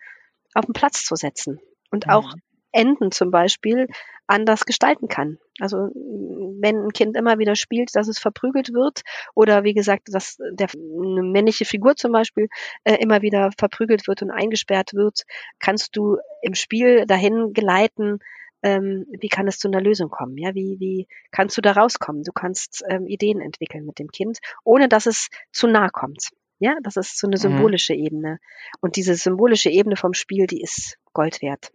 auf 0.55 0.67
den 0.67 0.75
Platz 0.75 1.05
zu 1.05 1.17
setzen 1.17 1.61
und 1.91 2.07
mhm. 2.07 2.13
auch 2.13 2.35
Enden 2.73 3.11
zum 3.11 3.31
Beispiel 3.31 3.87
anders 4.27 4.65
gestalten 4.65 5.09
kann. 5.09 5.39
Also 5.59 5.77
wenn 5.77 6.85
ein 6.85 6.93
Kind 6.93 7.17
immer 7.17 7.39
wieder 7.39 7.57
spielt, 7.57 7.95
dass 7.95 8.09
es 8.09 8.19
verprügelt 8.19 8.73
wird 8.73 9.03
oder 9.35 9.65
wie 9.65 9.75
gesagt, 9.75 10.09
dass 10.13 10.39
der 10.53 10.69
eine 10.73 11.23
männliche 11.23 11.65
Figur 11.65 11.97
zum 11.97 12.13
Beispiel 12.13 12.49
äh, 12.85 12.95
immer 12.95 13.23
wieder 13.23 13.51
verprügelt 13.59 14.07
wird 14.07 14.23
und 14.23 14.31
eingesperrt 14.31 14.95
wird, 14.95 15.25
kannst 15.59 15.97
du 15.97 16.19
im 16.43 16.55
Spiel 16.55 17.07
dahin 17.07 17.53
geleiten, 17.53 18.21
ähm, 18.63 19.07
wie 19.19 19.29
kann 19.29 19.49
es 19.49 19.59
zu 19.59 19.69
einer 19.69 19.81
Lösung 19.81 20.11
kommen? 20.11 20.37
Ja, 20.37 20.55
wie, 20.55 20.77
wie 20.79 21.09
kannst 21.31 21.57
du 21.57 21.61
da 21.61 21.73
rauskommen? 21.73 22.23
Du 22.23 22.33
kannst 22.33 22.85
ähm, 22.89 23.07
Ideen 23.07 23.41
entwickeln 23.41 23.85
mit 23.85 23.99
dem 23.99 24.09
Kind, 24.09 24.39
ohne 24.65 24.89
dass 24.89 25.07
es 25.07 25.29
zu 25.51 25.67
nah 25.67 25.89
kommt. 25.89 26.29
Ja, 26.59 26.77
das 26.83 26.97
ist 26.97 27.19
so 27.19 27.27
eine 27.27 27.37
mhm. 27.37 27.41
symbolische 27.41 27.95
mhm. 27.95 28.05
Ebene. 28.05 28.39
Und 28.81 28.97
diese 28.97 29.15
symbolische 29.15 29.71
Ebene 29.71 29.97
vom 29.97 30.13
Spiel, 30.13 30.47
die 30.47 30.61
ist 30.61 30.99
Gold 31.15 31.41
wert. 31.43 31.73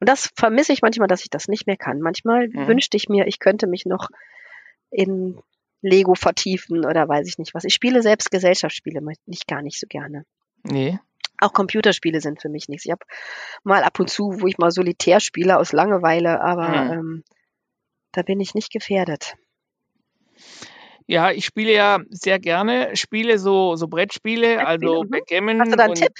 Und 0.00 0.08
das 0.08 0.30
vermisse 0.34 0.72
ich 0.72 0.82
manchmal, 0.82 1.08
dass 1.08 1.22
ich 1.22 1.30
das 1.30 1.48
nicht 1.48 1.66
mehr 1.66 1.76
kann. 1.76 2.00
Manchmal 2.00 2.48
mhm. 2.48 2.66
wünschte 2.66 2.96
ich 2.96 3.08
mir, 3.08 3.26
ich 3.26 3.38
könnte 3.38 3.66
mich 3.66 3.86
noch 3.86 4.08
in 4.90 5.40
Lego 5.82 6.14
vertiefen 6.14 6.84
oder 6.84 7.08
weiß 7.08 7.28
ich 7.28 7.38
nicht 7.38 7.54
was. 7.54 7.64
Ich 7.64 7.74
spiele 7.74 8.02
selbst 8.02 8.30
Gesellschaftsspiele 8.30 9.00
nicht 9.26 9.46
gar 9.46 9.62
nicht 9.62 9.78
so 9.78 9.86
gerne. 9.86 10.24
Nee. 10.62 10.98
Auch 11.38 11.52
Computerspiele 11.52 12.20
sind 12.20 12.40
für 12.40 12.48
mich 12.48 12.68
nichts. 12.68 12.86
Ich 12.86 12.92
habe 12.92 13.04
mal 13.62 13.82
ab 13.84 13.98
und 14.00 14.08
zu, 14.08 14.40
wo 14.40 14.46
ich 14.46 14.58
mal 14.58 14.70
solitär 14.70 15.20
spiele 15.20 15.58
aus 15.58 15.72
Langeweile, 15.72 16.40
aber 16.40 16.68
mhm. 16.68 16.92
ähm, 16.92 17.24
da 18.12 18.22
bin 18.22 18.40
ich 18.40 18.54
nicht 18.54 18.72
gefährdet. 18.72 19.34
Ja, 21.06 21.30
ich 21.30 21.44
spiele 21.44 21.72
ja 21.72 22.00
sehr 22.10 22.38
gerne 22.38 22.96
Spiele, 22.96 23.38
so, 23.38 23.76
so 23.76 23.86
Brettspiele, 23.86 24.56
Brettspiele 24.56 24.66
also 24.66 25.04
mhm. 25.04 25.10
Backgammon. 25.10 25.60
Hast 25.60 25.72
du 25.72 25.76
da 25.76 25.84
einen 25.84 25.94
Tipp? 25.94 26.14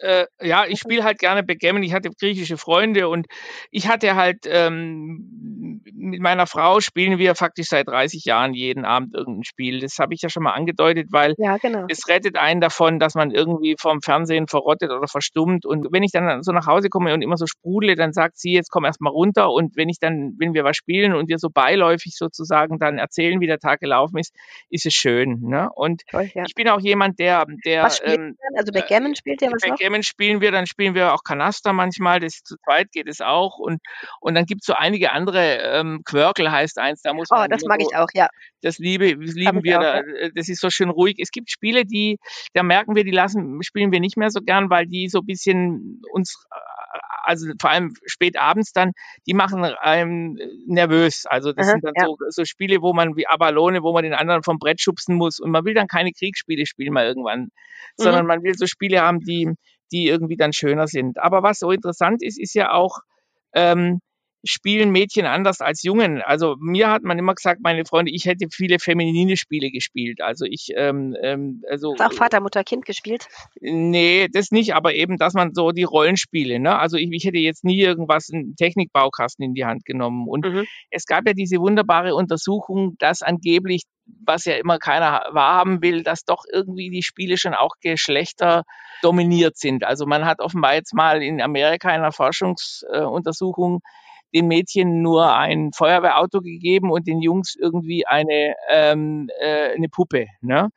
Äh, 0.00 0.26
ja, 0.40 0.64
ich 0.66 0.80
spiele 0.80 1.04
halt 1.04 1.18
gerne 1.18 1.42
Backgammon. 1.42 1.82
Ich 1.82 1.92
hatte 1.94 2.10
griechische 2.10 2.56
Freunde 2.56 3.08
und 3.08 3.26
ich 3.70 3.88
hatte 3.88 4.16
halt 4.16 4.46
ähm, 4.46 5.82
mit 5.94 6.20
meiner 6.20 6.46
Frau 6.46 6.80
spielen 6.80 7.18
wir 7.18 7.34
faktisch 7.34 7.68
seit 7.68 7.88
30 7.88 8.24
Jahren 8.24 8.54
jeden 8.54 8.84
Abend 8.84 9.14
irgendein 9.14 9.44
Spiel. 9.44 9.80
Das 9.80 9.98
habe 9.98 10.14
ich 10.14 10.22
ja 10.22 10.28
schon 10.28 10.42
mal 10.42 10.52
angedeutet, 10.52 11.08
weil 11.10 11.34
ja, 11.38 11.56
genau. 11.58 11.86
es 11.88 12.08
rettet 12.08 12.36
einen 12.36 12.60
davon, 12.60 12.98
dass 12.98 13.14
man 13.14 13.30
irgendwie 13.30 13.76
vom 13.78 14.00
Fernsehen 14.02 14.48
verrottet 14.48 14.90
oder 14.90 15.06
verstummt. 15.06 15.66
Und 15.66 15.88
wenn 15.92 16.02
ich 16.02 16.10
dann 16.12 16.42
so 16.42 16.52
nach 16.52 16.66
Hause 16.66 16.88
komme 16.88 17.14
und 17.14 17.22
immer 17.22 17.36
so 17.36 17.46
sprudle, 17.46 17.94
dann 17.94 18.12
sagt 18.12 18.38
sie, 18.38 18.52
jetzt 18.52 18.70
komm 18.70 18.84
erst 18.84 19.00
mal 19.00 19.10
runter. 19.10 19.50
Und 19.50 19.76
wenn 19.76 19.88
ich 19.88 19.98
dann, 20.00 20.34
wenn 20.38 20.54
wir 20.54 20.64
was 20.64 20.76
spielen 20.76 21.14
und 21.14 21.28
wir 21.28 21.38
so 21.38 21.48
beiläufig 21.50 22.14
sozusagen 22.16 22.78
dann 22.78 22.98
erzählen, 22.98 23.40
wie 23.40 23.46
der 23.46 23.58
Tag 23.58 23.80
gelaufen 23.80 24.18
ist, 24.18 24.34
ist 24.70 24.86
es 24.86 24.94
schön. 24.94 25.40
Ne? 25.42 25.68
Und 25.74 26.02
Toll, 26.10 26.30
ja. 26.34 26.44
ich 26.46 26.54
bin 26.54 26.68
auch 26.68 26.80
jemand, 26.80 27.18
der, 27.18 27.46
der 27.64 27.84
was 27.84 27.98
spielt 27.98 28.18
ähm, 28.18 28.36
also 28.56 28.72
Backgammon 28.72 29.14
spielt 29.14 29.42
ja 29.42 29.50
was 29.50 29.62
Backgammon 29.70 30.02
spielen 30.02 30.40
wir, 30.40 30.52
dann 30.52 30.66
spielen 30.66 30.94
wir 30.94 31.14
auch 31.14 31.22
Kanaster 31.24 31.72
manchmal, 31.72 32.20
das 32.20 32.42
zu 32.42 32.56
zweit 32.64 32.90
geht 32.92 33.08
es 33.08 33.20
auch. 33.20 33.58
Und, 33.58 33.80
und 34.20 34.34
dann 34.34 34.44
gibt 34.44 34.62
es 34.62 34.66
so 34.66 34.74
einige 34.74 35.12
andere, 35.12 35.58
ähm, 35.62 36.02
Quirkel 36.04 36.50
heißt 36.50 36.78
eins, 36.78 37.02
da 37.02 37.12
muss 37.12 37.28
man. 37.30 37.44
Oh, 37.44 37.46
das 37.48 37.62
mag 37.64 37.80
so, 37.80 37.88
ich 37.88 37.96
auch, 37.96 38.08
ja. 38.14 38.28
Das 38.62 38.78
liebe, 38.78 39.16
das 39.16 39.34
lieben 39.34 39.62
wir, 39.62 39.78
auch, 39.78 39.82
da, 39.82 39.96
ja. 39.96 40.28
das 40.34 40.48
ist 40.48 40.60
so 40.60 40.70
schön 40.70 40.90
ruhig. 40.90 41.16
Es 41.18 41.30
gibt 41.30 41.50
Spiele, 41.50 41.84
die, 41.84 42.18
da 42.54 42.62
merken 42.62 42.94
wir, 42.94 43.04
die 43.04 43.10
lassen, 43.10 43.62
spielen 43.62 43.92
wir 43.92 44.00
nicht 44.00 44.16
mehr 44.16 44.30
so 44.30 44.40
gern, 44.40 44.70
weil 44.70 44.86
die 44.86 45.08
so 45.08 45.20
ein 45.20 45.26
bisschen 45.26 46.02
uns 46.12 46.44
also 47.28 47.52
vor 47.60 47.70
allem 47.70 47.94
spät 48.06 48.38
abends 48.38 48.72
dann, 48.72 48.92
die 49.26 49.34
machen 49.34 49.62
einem 49.62 50.38
nervös. 50.66 51.26
Also 51.26 51.52
das 51.52 51.66
Aha, 51.66 51.72
sind 51.72 51.84
dann 51.84 51.92
ja. 51.94 52.06
so, 52.06 52.16
so 52.30 52.44
Spiele, 52.46 52.80
wo 52.80 52.94
man 52.94 53.16
wie 53.16 53.26
Abalone, 53.26 53.82
wo 53.82 53.92
man 53.92 54.02
den 54.02 54.14
anderen 54.14 54.42
vom 54.42 54.58
Brett 54.58 54.80
schubsen 54.80 55.14
muss 55.14 55.38
und 55.38 55.50
man 55.50 55.64
will 55.66 55.74
dann 55.74 55.88
keine 55.88 56.12
Kriegsspiele 56.12 56.64
spielen 56.64 56.94
mal 56.94 57.06
irgendwann, 57.06 57.40
mhm. 57.40 57.48
sondern 57.96 58.26
man 58.26 58.42
will 58.42 58.54
so 58.56 58.66
Spiele 58.66 59.02
haben, 59.02 59.20
die, 59.20 59.52
die 59.92 60.06
irgendwie 60.08 60.36
dann 60.36 60.52
schöner 60.52 60.86
sind. 60.86 61.18
Aber 61.18 61.42
was 61.42 61.58
so 61.58 61.70
interessant 61.70 62.22
ist, 62.22 62.38
ist 62.38 62.54
ja 62.54 62.72
auch, 62.72 62.98
ähm, 63.54 64.00
spielen 64.44 64.90
Mädchen 64.90 65.26
anders 65.26 65.60
als 65.60 65.82
Jungen. 65.82 66.22
Also 66.22 66.56
mir 66.60 66.90
hat 66.90 67.02
man 67.02 67.18
immer 67.18 67.34
gesagt, 67.34 67.60
meine 67.62 67.84
Freunde, 67.84 68.12
ich 68.12 68.24
hätte 68.24 68.46
viele 68.52 68.78
feminine 68.78 69.36
Spiele 69.36 69.70
gespielt. 69.70 70.20
Also 70.20 70.44
ich, 70.44 70.68
ähm, 70.76 71.16
ähm, 71.22 71.62
also 71.68 71.94
Hast 71.98 72.12
auch 72.12 72.16
Vater, 72.16 72.40
Mutter, 72.40 72.64
Kind 72.64 72.84
gespielt? 72.84 73.26
Nee, 73.60 74.28
das 74.32 74.50
nicht, 74.50 74.74
aber 74.74 74.94
eben, 74.94 75.16
dass 75.16 75.34
man 75.34 75.54
so 75.54 75.72
die 75.72 75.84
Rollenspiele, 75.84 76.60
ne? 76.60 76.78
Also 76.78 76.96
ich, 76.96 77.10
ich 77.12 77.24
hätte 77.24 77.38
jetzt 77.38 77.64
nie 77.64 77.80
irgendwas, 77.80 78.30
einen 78.32 78.54
Technikbaukasten 78.56 79.44
in 79.44 79.54
die 79.54 79.64
Hand 79.64 79.84
genommen. 79.84 80.28
Und 80.28 80.44
mhm. 80.44 80.66
es 80.90 81.06
gab 81.06 81.26
ja 81.26 81.32
diese 81.32 81.58
wunderbare 81.58 82.14
Untersuchung, 82.14 82.96
dass 82.98 83.22
angeblich 83.22 83.82
was 84.24 84.44
ja 84.46 84.54
immer 84.54 84.78
keiner 84.78 85.22
wahrhaben 85.32 85.82
will, 85.82 86.02
dass 86.02 86.24
doch 86.24 86.44
irgendwie 86.50 86.88
die 86.90 87.02
Spiele 87.02 87.36
schon 87.36 87.52
auch 87.52 87.72
Geschlechter 87.82 88.62
dominiert 89.02 89.58
sind. 89.58 89.84
Also 89.84 90.06
man 90.06 90.24
hat 90.24 90.40
offenbar 90.40 90.74
jetzt 90.74 90.94
mal 90.94 91.22
in 91.22 91.42
Amerika 91.42 91.90
in 91.90 91.96
einer 91.96 92.12
Forschungsuntersuchung 92.12 93.80
den 94.34 94.46
Mädchen 94.48 95.02
nur 95.02 95.34
ein 95.34 95.72
Feuerwehrauto 95.72 96.40
gegeben 96.40 96.90
und 96.90 97.06
den 97.06 97.20
Jungs 97.20 97.54
irgendwie 97.58 98.06
eine, 98.06 98.54
ähm, 98.70 99.28
äh, 99.40 99.74
eine 99.74 99.88
Puppe. 99.88 100.26
Ne? 100.40 100.70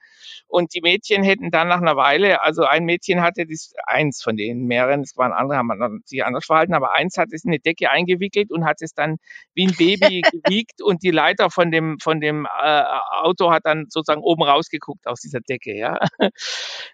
Und 0.48 0.74
die 0.74 0.82
Mädchen 0.82 1.24
hätten 1.24 1.52
dann 1.52 1.68
nach 1.68 1.82
einer 1.82 1.96
Weile, 1.96 2.42
also 2.42 2.64
ein 2.64 2.86
Mädchen 2.86 3.22
hatte 3.22 3.46
das, 3.46 3.74
eins 3.86 4.22
von 4.22 4.38
den 4.38 4.66
mehreren, 4.66 5.02
es 5.02 5.18
waren 5.18 5.32
andere, 5.32 5.58
haben 5.58 6.02
sich 6.06 6.24
anders 6.24 6.46
verhalten, 6.46 6.74
aber 6.74 6.94
eins 6.94 7.18
hat 7.18 7.30
es 7.32 7.44
in 7.44 7.52
eine 7.52 7.60
Decke 7.60 7.90
eingewickelt 7.90 8.52
und 8.52 8.66
hat 8.66 8.82
es 8.82 8.94
dann 8.94 9.18
wie 9.54 9.68
ein 9.68 9.76
Baby 9.78 10.22
gewiegt 10.32 10.82
und 10.82 11.04
die 11.04 11.12
Leiter 11.12 11.50
von 11.50 11.72
dem, 11.72 12.00
von 12.00 12.20
dem 12.20 12.46
äh, 12.46 12.84
Auto 13.12 13.52
hat 13.52 13.66
dann 13.66 13.86
sozusagen 13.90 14.22
oben 14.22 14.44
rausgeguckt 14.44 15.08
aus 15.08 15.22
dieser 15.22 15.40
Decke, 15.40 15.76
ja. 15.76 16.00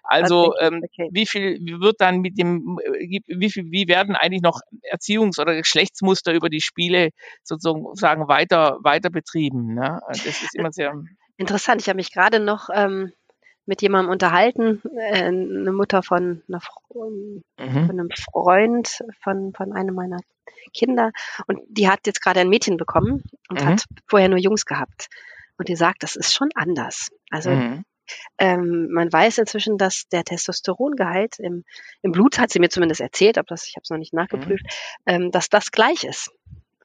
Also 0.02 0.54
ähm, 0.58 0.82
okay. 0.84 1.08
wie 1.12 1.26
viel 1.26 1.58
wird 1.80 2.00
dann 2.00 2.20
mit 2.20 2.38
dem, 2.38 2.78
äh, 2.82 3.20
wie 3.26 3.50
viel, 3.50 3.70
wie 3.70 3.88
werden 3.88 4.16
eigentlich 4.16 4.42
noch 4.42 4.60
Erziehungs- 4.90 5.40
oder 5.40 5.54
Geschlechtsmuster 5.54 6.32
über 6.32 6.48
die 6.48 6.60
Spiele 6.60 7.10
sozusagen 7.42 8.28
weiter, 8.28 8.78
weiter 8.82 9.10
betrieben? 9.10 9.74
Ne? 9.74 10.00
Das 10.08 10.26
ist 10.26 10.54
immer 10.54 10.72
sehr 10.72 10.94
Interessant. 11.38 11.80
Ich 11.80 11.88
habe 11.88 11.96
mich 11.96 12.12
gerade 12.12 12.40
noch 12.40 12.68
ähm, 12.72 13.12
mit 13.64 13.80
jemandem 13.80 14.10
unterhalten, 14.10 14.82
äh, 14.98 15.22
eine 15.22 15.72
Mutter 15.72 16.02
von, 16.02 16.42
einer, 16.48 16.60
mhm. 16.88 17.42
von 17.58 17.90
einem 17.90 18.08
Freund 18.10 19.04
von, 19.22 19.52
von 19.54 19.72
einem 19.72 19.94
meiner 19.94 20.18
Kinder. 20.74 21.12
Und 21.46 21.60
die 21.68 21.88
hat 21.88 22.06
jetzt 22.06 22.20
gerade 22.20 22.40
ein 22.40 22.48
Mädchen 22.48 22.76
bekommen 22.76 23.22
und 23.48 23.60
mhm. 23.60 23.66
hat 23.66 23.84
vorher 24.06 24.28
nur 24.28 24.38
Jungs 24.38 24.66
gehabt. 24.66 25.08
Und 25.58 25.68
die 25.68 25.76
sagt, 25.76 26.02
das 26.02 26.16
ist 26.16 26.34
schon 26.34 26.48
anders. 26.54 27.10
Also 27.30 27.50
mhm. 27.50 27.84
ähm, 28.38 28.88
man 28.90 29.12
weiß 29.12 29.38
inzwischen, 29.38 29.78
dass 29.78 30.08
der 30.10 30.24
Testosterongehalt 30.24 31.38
im, 31.38 31.64
im 32.02 32.12
Blut, 32.12 32.38
hat 32.38 32.50
sie 32.50 32.58
mir 32.58 32.70
zumindest 32.70 33.00
erzählt, 33.00 33.38
ob 33.38 33.46
das, 33.46 33.66
ich 33.66 33.76
habe 33.76 33.82
es 33.84 33.90
noch 33.90 33.98
nicht 33.98 34.12
nachgeprüft, 34.12 34.64
mhm. 34.64 35.12
ähm, 35.14 35.30
dass 35.30 35.50
das 35.50 35.70
gleich 35.70 36.02
ist. 36.02 36.32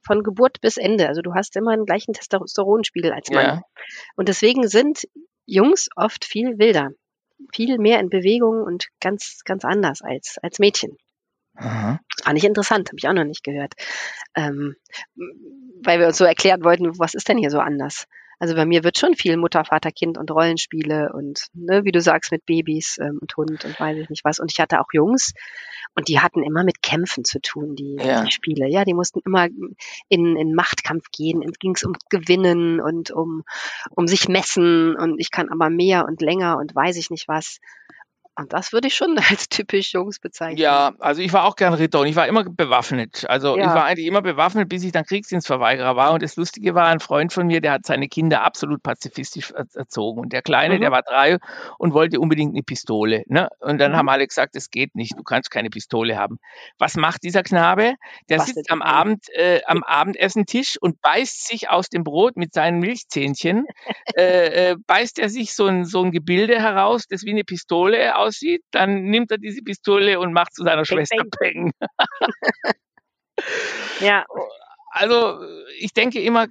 Von 0.05 0.23
Geburt 0.23 0.61
bis 0.61 0.77
Ende. 0.77 1.07
Also 1.07 1.21
du 1.21 1.33
hast 1.33 1.55
immer 1.55 1.75
den 1.75 1.85
gleichen 1.85 2.13
Testosteronspiegel 2.13 3.13
als 3.13 3.29
Mann. 3.29 3.45
Ja. 3.45 3.61
Und 4.15 4.27
deswegen 4.27 4.67
sind 4.67 5.07
Jungs 5.45 5.89
oft 5.95 6.25
viel 6.25 6.57
wilder, 6.57 6.91
viel 7.53 7.77
mehr 7.77 7.99
in 7.99 8.09
Bewegung 8.09 8.63
und 8.63 8.87
ganz, 8.99 9.41
ganz 9.45 9.65
anders 9.65 10.01
als, 10.01 10.37
als 10.41 10.59
Mädchen. 10.59 10.97
Aha. 11.55 11.99
Fand 12.23 12.37
ich 12.37 12.45
interessant, 12.45 12.89
habe 12.89 12.97
ich 12.97 13.07
auch 13.07 13.13
noch 13.13 13.25
nicht 13.25 13.43
gehört. 13.43 13.73
Ähm, 14.35 14.75
weil 15.83 15.99
wir 15.99 16.07
uns 16.07 16.17
so 16.17 16.25
erklären 16.25 16.63
wollten, 16.63 16.97
was 16.97 17.13
ist 17.13 17.29
denn 17.29 17.37
hier 17.37 17.51
so 17.51 17.59
anders? 17.59 18.07
Also 18.39 18.55
bei 18.55 18.65
mir 18.65 18.83
wird 18.83 18.97
schon 18.97 19.15
viel 19.15 19.37
Mutter, 19.37 19.63
Vater, 19.65 19.91
Kind 19.91 20.17
und 20.17 20.31
Rollenspiele 20.31 21.11
und 21.13 21.47
ne, 21.53 21.83
wie 21.83 21.91
du 21.91 22.01
sagst, 22.01 22.31
mit 22.31 22.45
Babys 22.45 22.97
ähm, 22.99 23.19
und 23.21 23.35
Hund 23.37 23.65
und 23.65 23.79
weiß 23.79 23.97
ich 23.97 24.09
nicht 24.09 24.25
was. 24.25 24.39
Und 24.39 24.51
ich 24.51 24.59
hatte 24.59 24.79
auch 24.79 24.87
Jungs 24.91 25.33
und 25.95 26.07
die 26.07 26.19
hatten 26.19 26.43
immer 26.43 26.63
mit 26.63 26.81
Kämpfen 26.81 27.23
zu 27.23 27.39
tun, 27.39 27.75
die, 27.75 27.97
ja. 27.99 28.23
die 28.23 28.31
Spiele. 28.31 28.67
Ja, 28.67 28.83
die 28.83 28.93
mussten 28.93 29.19
immer 29.25 29.47
in, 30.09 30.35
in 30.35 30.53
Machtkampf 30.55 31.09
gehen. 31.11 31.43
Es 31.43 31.59
ging 31.59 31.75
um 31.85 31.93
Gewinnen 32.09 32.81
und 32.81 33.11
um, 33.11 33.43
um 33.91 34.07
sich 34.07 34.27
messen 34.27 34.95
und 34.95 35.19
ich 35.19 35.31
kann 35.31 35.49
aber 35.49 35.69
mehr 35.69 36.05
und 36.05 36.21
länger 36.21 36.57
und 36.57 36.75
weiß 36.75 36.97
ich 36.97 37.09
nicht 37.09 37.27
was. 37.27 37.59
Und 38.35 38.51
das 38.51 38.73
würde 38.73 38.87
ich 38.87 38.95
schon 38.95 39.17
als 39.29 39.47
typisch 39.49 39.93
Jungs 39.93 40.19
bezeichnen. 40.19 40.57
Ja, 40.57 40.93
also 40.99 41.21
ich 41.21 41.33
war 41.33 41.45
auch 41.45 41.55
gern 41.55 41.73
Ritter 41.73 41.99
und 41.99 42.07
ich 42.07 42.15
war 42.15 42.27
immer 42.27 42.43
bewaffnet. 42.43 43.25
Also 43.29 43.57
ja. 43.57 43.67
ich 43.67 43.69
war 43.69 43.85
eigentlich 43.85 44.07
immer 44.07 44.21
bewaffnet, 44.21 44.69
bis 44.69 44.83
ich 44.83 44.91
dann 44.91 45.05
Kriegsdienstverweigerer 45.05 45.95
war. 45.95 46.13
Und 46.13 46.23
das 46.23 46.35
Lustige 46.35 46.73
war, 46.75 46.87
ein 46.87 46.99
Freund 46.99 47.31
von 47.31 47.47
mir, 47.47 47.61
der 47.61 47.73
hat 47.73 47.85
seine 47.85 48.07
Kinder 48.07 48.43
absolut 48.43 48.81
pazifistisch 48.81 49.51
erzogen. 49.51 50.21
Und 50.21 50.33
der 50.33 50.41
Kleine, 50.41 50.75
mhm. 50.75 50.81
der 50.81 50.91
war 50.91 51.03
drei 51.03 51.37
und 51.77 51.93
wollte 51.93 52.19
unbedingt 52.19 52.53
eine 52.53 52.63
Pistole. 52.63 53.23
Ne? 53.27 53.49
Und 53.59 53.79
dann 53.79 53.91
mhm. 53.91 53.97
haben 53.97 54.09
alle 54.09 54.27
gesagt, 54.27 54.55
es 54.55 54.71
geht 54.71 54.95
nicht, 54.95 55.17
du 55.17 55.23
kannst 55.23 55.51
keine 55.51 55.69
Pistole 55.69 56.17
haben. 56.17 56.39
Was 56.77 56.95
macht 56.95 57.23
dieser 57.23 57.43
Knabe? 57.43 57.95
Der 58.29 58.39
Was 58.39 58.47
sitzt 58.47 58.71
am 58.71 58.81
Abend 58.81 59.29
äh, 59.35 59.61
am 59.65 59.83
Abendessentisch 59.83 60.77
und 60.79 61.01
beißt 61.01 61.47
sich 61.47 61.69
aus 61.69 61.89
dem 61.89 62.03
Brot 62.03 62.35
mit 62.37 62.53
seinen 62.53 62.79
Milchzähnchen, 62.79 63.65
äh, 64.17 64.71
äh, 64.71 64.75
beißt 64.87 65.19
er 65.19 65.29
sich 65.29 65.53
so 65.53 65.67
ein, 65.67 65.85
so 65.85 66.01
ein 66.01 66.11
Gebilde 66.11 66.59
heraus, 66.59 67.07
das 67.07 67.23
wie 67.23 67.31
eine 67.31 67.43
Pistole 67.43 68.15
aussieht, 68.23 68.63
dann 68.71 69.03
nimmt 69.03 69.31
er 69.31 69.37
diese 69.37 69.61
Pistole 69.61 70.19
und 70.19 70.33
macht 70.33 70.53
zu 70.53 70.63
seiner 70.63 70.85
Schwester 70.85 71.23
Peng. 71.39 71.71
ja. 73.99 74.25
Also 74.95 75.39
ich 75.79 75.91
denke 75.93 76.21
immer, 76.21 76.45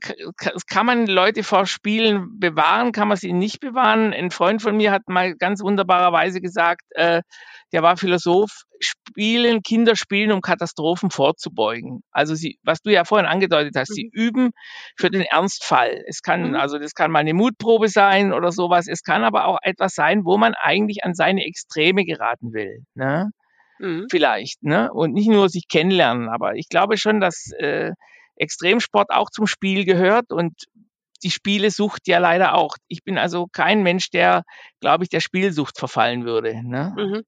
kann 0.69 0.85
man 0.85 1.07
Leute 1.07 1.45
vor 1.45 1.65
Spielen 1.65 2.41
bewahren, 2.41 2.91
kann 2.91 3.07
man 3.07 3.17
sie 3.17 3.33
nicht 3.33 3.61
bewahren. 3.61 4.13
Ein 4.13 4.33
Freund 4.33 4.61
von 4.61 4.77
mir 4.77 4.91
hat 4.91 5.03
mal 5.07 5.37
ganz 5.37 5.63
wunderbarerweise 5.63 6.41
gesagt, 6.41 6.83
äh, 6.91 7.23
der 7.71 7.83
war 7.85 7.97
Philosoph, 7.97 8.65
spielen, 8.81 9.63
Kinder 9.63 9.95
spielen, 9.95 10.33
um 10.33 10.41
Katastrophen 10.41 11.11
vorzubeugen. 11.11 12.03
Also 12.11 12.35
sie, 12.35 12.59
was 12.65 12.83
du 12.83 12.91
ja 12.91 13.05
vorhin 13.05 13.29
angedeutet 13.29 13.77
hast, 13.77 13.95
sie 13.95 14.07
mhm. 14.07 14.11
üben 14.13 14.51
für 14.97 15.09
den 15.09 15.23
Ernstfall. 15.23 16.03
Es 16.09 16.21
kann, 16.23 16.49
mhm. 16.49 16.57
also 16.57 16.81
das 16.81 16.95
kann 16.95 17.13
mal 17.13 17.21
eine 17.21 17.35
Mutprobe 17.35 17.87
sein 17.87 18.33
oder 18.33 18.51
sowas. 18.51 18.89
Es 18.89 19.05
kann 19.05 19.23
aber 19.23 19.47
auch 19.47 19.59
etwas 19.63 19.95
sein, 19.95 20.25
wo 20.25 20.37
man 20.37 20.55
eigentlich 20.55 21.05
an 21.05 21.15
seine 21.15 21.47
Extreme 21.47 22.05
geraten 22.05 22.53
will. 22.53 22.85
Ne? 22.95 23.31
Mhm. 23.79 24.09
Vielleicht, 24.11 24.65
ne? 24.65 24.93
Und 24.93 25.13
nicht 25.13 25.29
nur 25.29 25.49
sich 25.49 25.69
kennenlernen, 25.69 26.29
aber 26.29 26.57
ich 26.57 26.69
glaube 26.69 26.97
schon, 26.97 27.21
dass 27.21 27.53
äh, 27.59 27.93
Extremsport 28.37 29.11
auch 29.11 29.31
zum 29.31 29.47
Spiel 29.47 29.85
gehört 29.85 30.31
und 30.31 30.65
die 31.23 31.31
Spielesucht 31.31 32.09
ja 32.09 32.19
leider 32.19 32.55
auch. 32.55 32.77
Ich 32.89 33.05
bin 33.05 33.19
also 33.19 33.47
kein 33.53 33.83
Mensch, 33.83 34.11
der, 34.11 34.43
glaube 34.81 35.05
ich, 35.05 35.11
der 35.11 35.21
Spielsucht 35.21 35.79
verfallen 35.79 36.25
würde. 36.25 36.61
Ne? 36.69 36.95
Mhm. 36.97 37.23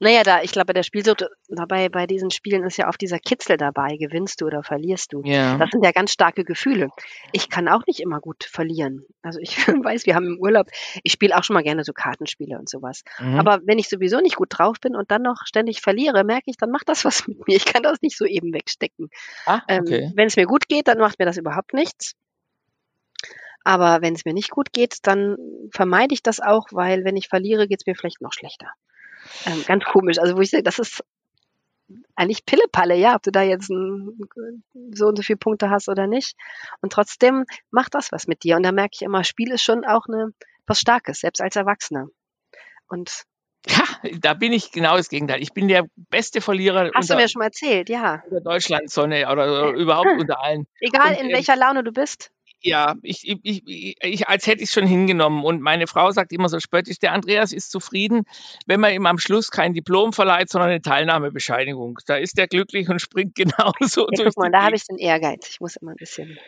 Naja, 0.00 0.22
da, 0.22 0.42
ich 0.42 0.52
glaube, 0.52 0.72
der 0.72 0.82
Spielsucht 0.82 1.26
dabei 1.48 1.88
bei 1.88 2.06
diesen 2.06 2.30
Spielen 2.30 2.64
ist 2.64 2.76
ja 2.76 2.88
oft 2.88 3.00
dieser 3.00 3.18
Kitzel 3.18 3.56
dabei, 3.56 3.96
gewinnst 3.96 4.40
du 4.40 4.46
oder 4.46 4.62
verlierst 4.62 5.12
du. 5.12 5.22
Ja. 5.24 5.56
Das 5.56 5.70
sind 5.70 5.84
ja 5.84 5.92
ganz 5.92 6.12
starke 6.12 6.44
Gefühle. 6.44 6.90
Ich 7.32 7.48
kann 7.48 7.68
auch 7.68 7.86
nicht 7.86 8.00
immer 8.00 8.20
gut 8.20 8.44
verlieren. 8.44 9.04
Also 9.22 9.38
ich 9.40 9.56
weiß, 9.68 10.06
wir 10.06 10.14
haben 10.14 10.26
im 10.26 10.38
Urlaub, 10.38 10.66
ich 11.02 11.12
spiele 11.12 11.36
auch 11.36 11.44
schon 11.44 11.54
mal 11.54 11.62
gerne 11.62 11.84
so 11.84 11.92
Kartenspiele 11.92 12.58
und 12.58 12.68
sowas. 12.68 13.02
Mhm. 13.18 13.38
Aber 13.38 13.60
wenn 13.64 13.78
ich 13.78 13.88
sowieso 13.88 14.20
nicht 14.20 14.36
gut 14.36 14.48
drauf 14.50 14.80
bin 14.80 14.94
und 14.94 15.10
dann 15.10 15.22
noch 15.22 15.46
ständig 15.46 15.80
verliere, 15.80 16.24
merke 16.24 16.50
ich, 16.50 16.56
dann 16.56 16.70
macht 16.70 16.88
das 16.88 17.04
was 17.04 17.26
mit 17.26 17.46
mir. 17.46 17.56
Ich 17.56 17.64
kann 17.64 17.82
das 17.82 18.02
nicht 18.02 18.16
so 18.16 18.26
eben 18.26 18.52
wegstecken. 18.52 19.08
Ah, 19.46 19.62
okay. 19.68 20.04
ähm, 20.04 20.12
wenn 20.16 20.26
es 20.26 20.36
mir 20.36 20.46
gut 20.46 20.68
geht, 20.68 20.88
dann 20.88 20.98
macht 20.98 21.18
mir 21.18 21.26
das 21.26 21.38
überhaupt 21.38 21.72
nichts. 21.74 22.14
Aber 23.64 24.02
wenn 24.02 24.14
es 24.14 24.24
mir 24.24 24.34
nicht 24.34 24.50
gut 24.50 24.72
geht, 24.72 24.98
dann 25.04 25.36
vermeide 25.70 26.14
ich 26.14 26.22
das 26.22 26.40
auch, 26.40 26.66
weil 26.72 27.04
wenn 27.04 27.16
ich 27.16 27.28
verliere, 27.28 27.68
geht 27.68 27.80
es 27.80 27.86
mir 27.86 27.94
vielleicht 27.94 28.20
noch 28.20 28.32
schlechter. 28.32 28.72
Ähm, 29.46 29.64
ganz 29.66 29.84
komisch. 29.84 30.18
Also 30.18 30.36
wo 30.36 30.40
ich 30.40 30.50
sage, 30.50 30.62
das 30.62 30.78
ist 30.78 31.04
eigentlich 32.14 32.44
Pillepalle, 32.46 32.96
ja, 32.96 33.14
ob 33.16 33.22
du 33.22 33.30
da 33.30 33.42
jetzt 33.42 33.70
ein, 33.70 34.28
so 34.92 35.06
und 35.06 35.16
so 35.16 35.22
viele 35.22 35.36
Punkte 35.36 35.70
hast 35.70 35.88
oder 35.88 36.06
nicht. 36.06 36.36
Und 36.80 36.92
trotzdem 36.92 37.44
macht 37.70 37.94
das 37.94 38.12
was 38.12 38.26
mit 38.26 38.44
dir. 38.44 38.56
Und 38.56 38.62
da 38.62 38.72
merke 38.72 38.92
ich 38.94 39.02
immer, 39.02 39.24
Spiel 39.24 39.52
ist 39.52 39.62
schon 39.62 39.84
auch 39.84 40.06
eine, 40.06 40.32
was 40.66 40.80
Starkes, 40.80 41.20
selbst 41.20 41.40
als 41.40 41.56
Erwachsener. 41.56 42.08
Und 42.88 43.24
ja, 43.66 43.84
da 44.18 44.34
bin 44.34 44.52
ich 44.52 44.72
genau 44.72 44.96
das 44.96 45.08
Gegenteil. 45.08 45.40
Ich 45.40 45.52
bin 45.52 45.68
der 45.68 45.86
beste 45.94 46.40
Verlierer. 46.40 46.90
Hast 46.94 47.04
unter, 47.04 47.14
du 47.14 47.22
mir 47.22 47.28
schon 47.28 47.40
mal 47.40 47.46
erzählt, 47.46 47.88
ja. 47.88 48.22
Unter 48.24 48.40
Deutschlandsonne 48.40 49.28
oder, 49.30 49.44
oder 49.44 49.78
überhaupt 49.78 50.10
unter 50.18 50.42
allen. 50.42 50.66
Egal, 50.80 51.12
und, 51.12 51.20
in 51.20 51.26
ähm, 51.26 51.32
welcher 51.32 51.56
Laune 51.56 51.84
du 51.84 51.92
bist 51.92 52.32
ja, 52.62 52.94
ich, 53.02 53.28
ich, 53.42 53.62
ich, 53.66 54.28
als 54.28 54.46
hätte 54.46 54.62
ich 54.62 54.68
es 54.68 54.72
schon 54.72 54.86
hingenommen. 54.86 55.44
Und 55.44 55.60
meine 55.60 55.86
Frau 55.86 56.10
sagt 56.12 56.32
immer 56.32 56.48
so 56.48 56.60
spöttisch, 56.60 56.98
der 56.98 57.12
Andreas 57.12 57.52
ist 57.52 57.72
zufrieden, 57.72 58.22
wenn 58.66 58.80
man 58.80 58.92
ihm 58.92 59.06
am 59.06 59.18
Schluss 59.18 59.50
kein 59.50 59.74
Diplom 59.74 60.12
verleiht, 60.12 60.48
sondern 60.48 60.70
eine 60.70 60.80
Teilnahmebescheinigung. 60.80 61.98
Da 62.06 62.16
ist 62.16 62.38
er 62.38 62.46
glücklich 62.46 62.88
und 62.88 63.00
springt 63.00 63.34
genauso 63.34 64.02
ja, 64.02 64.16
durch. 64.16 64.34
Guck 64.34 64.44
mal, 64.44 64.50
da 64.50 64.62
habe 64.62 64.76
ich 64.76 64.84
den 64.86 64.98
Ehrgeiz. 64.98 65.48
Ich 65.50 65.60
muss 65.60 65.76
immer 65.76 65.92
ein 65.92 65.96
bisschen. 65.96 66.38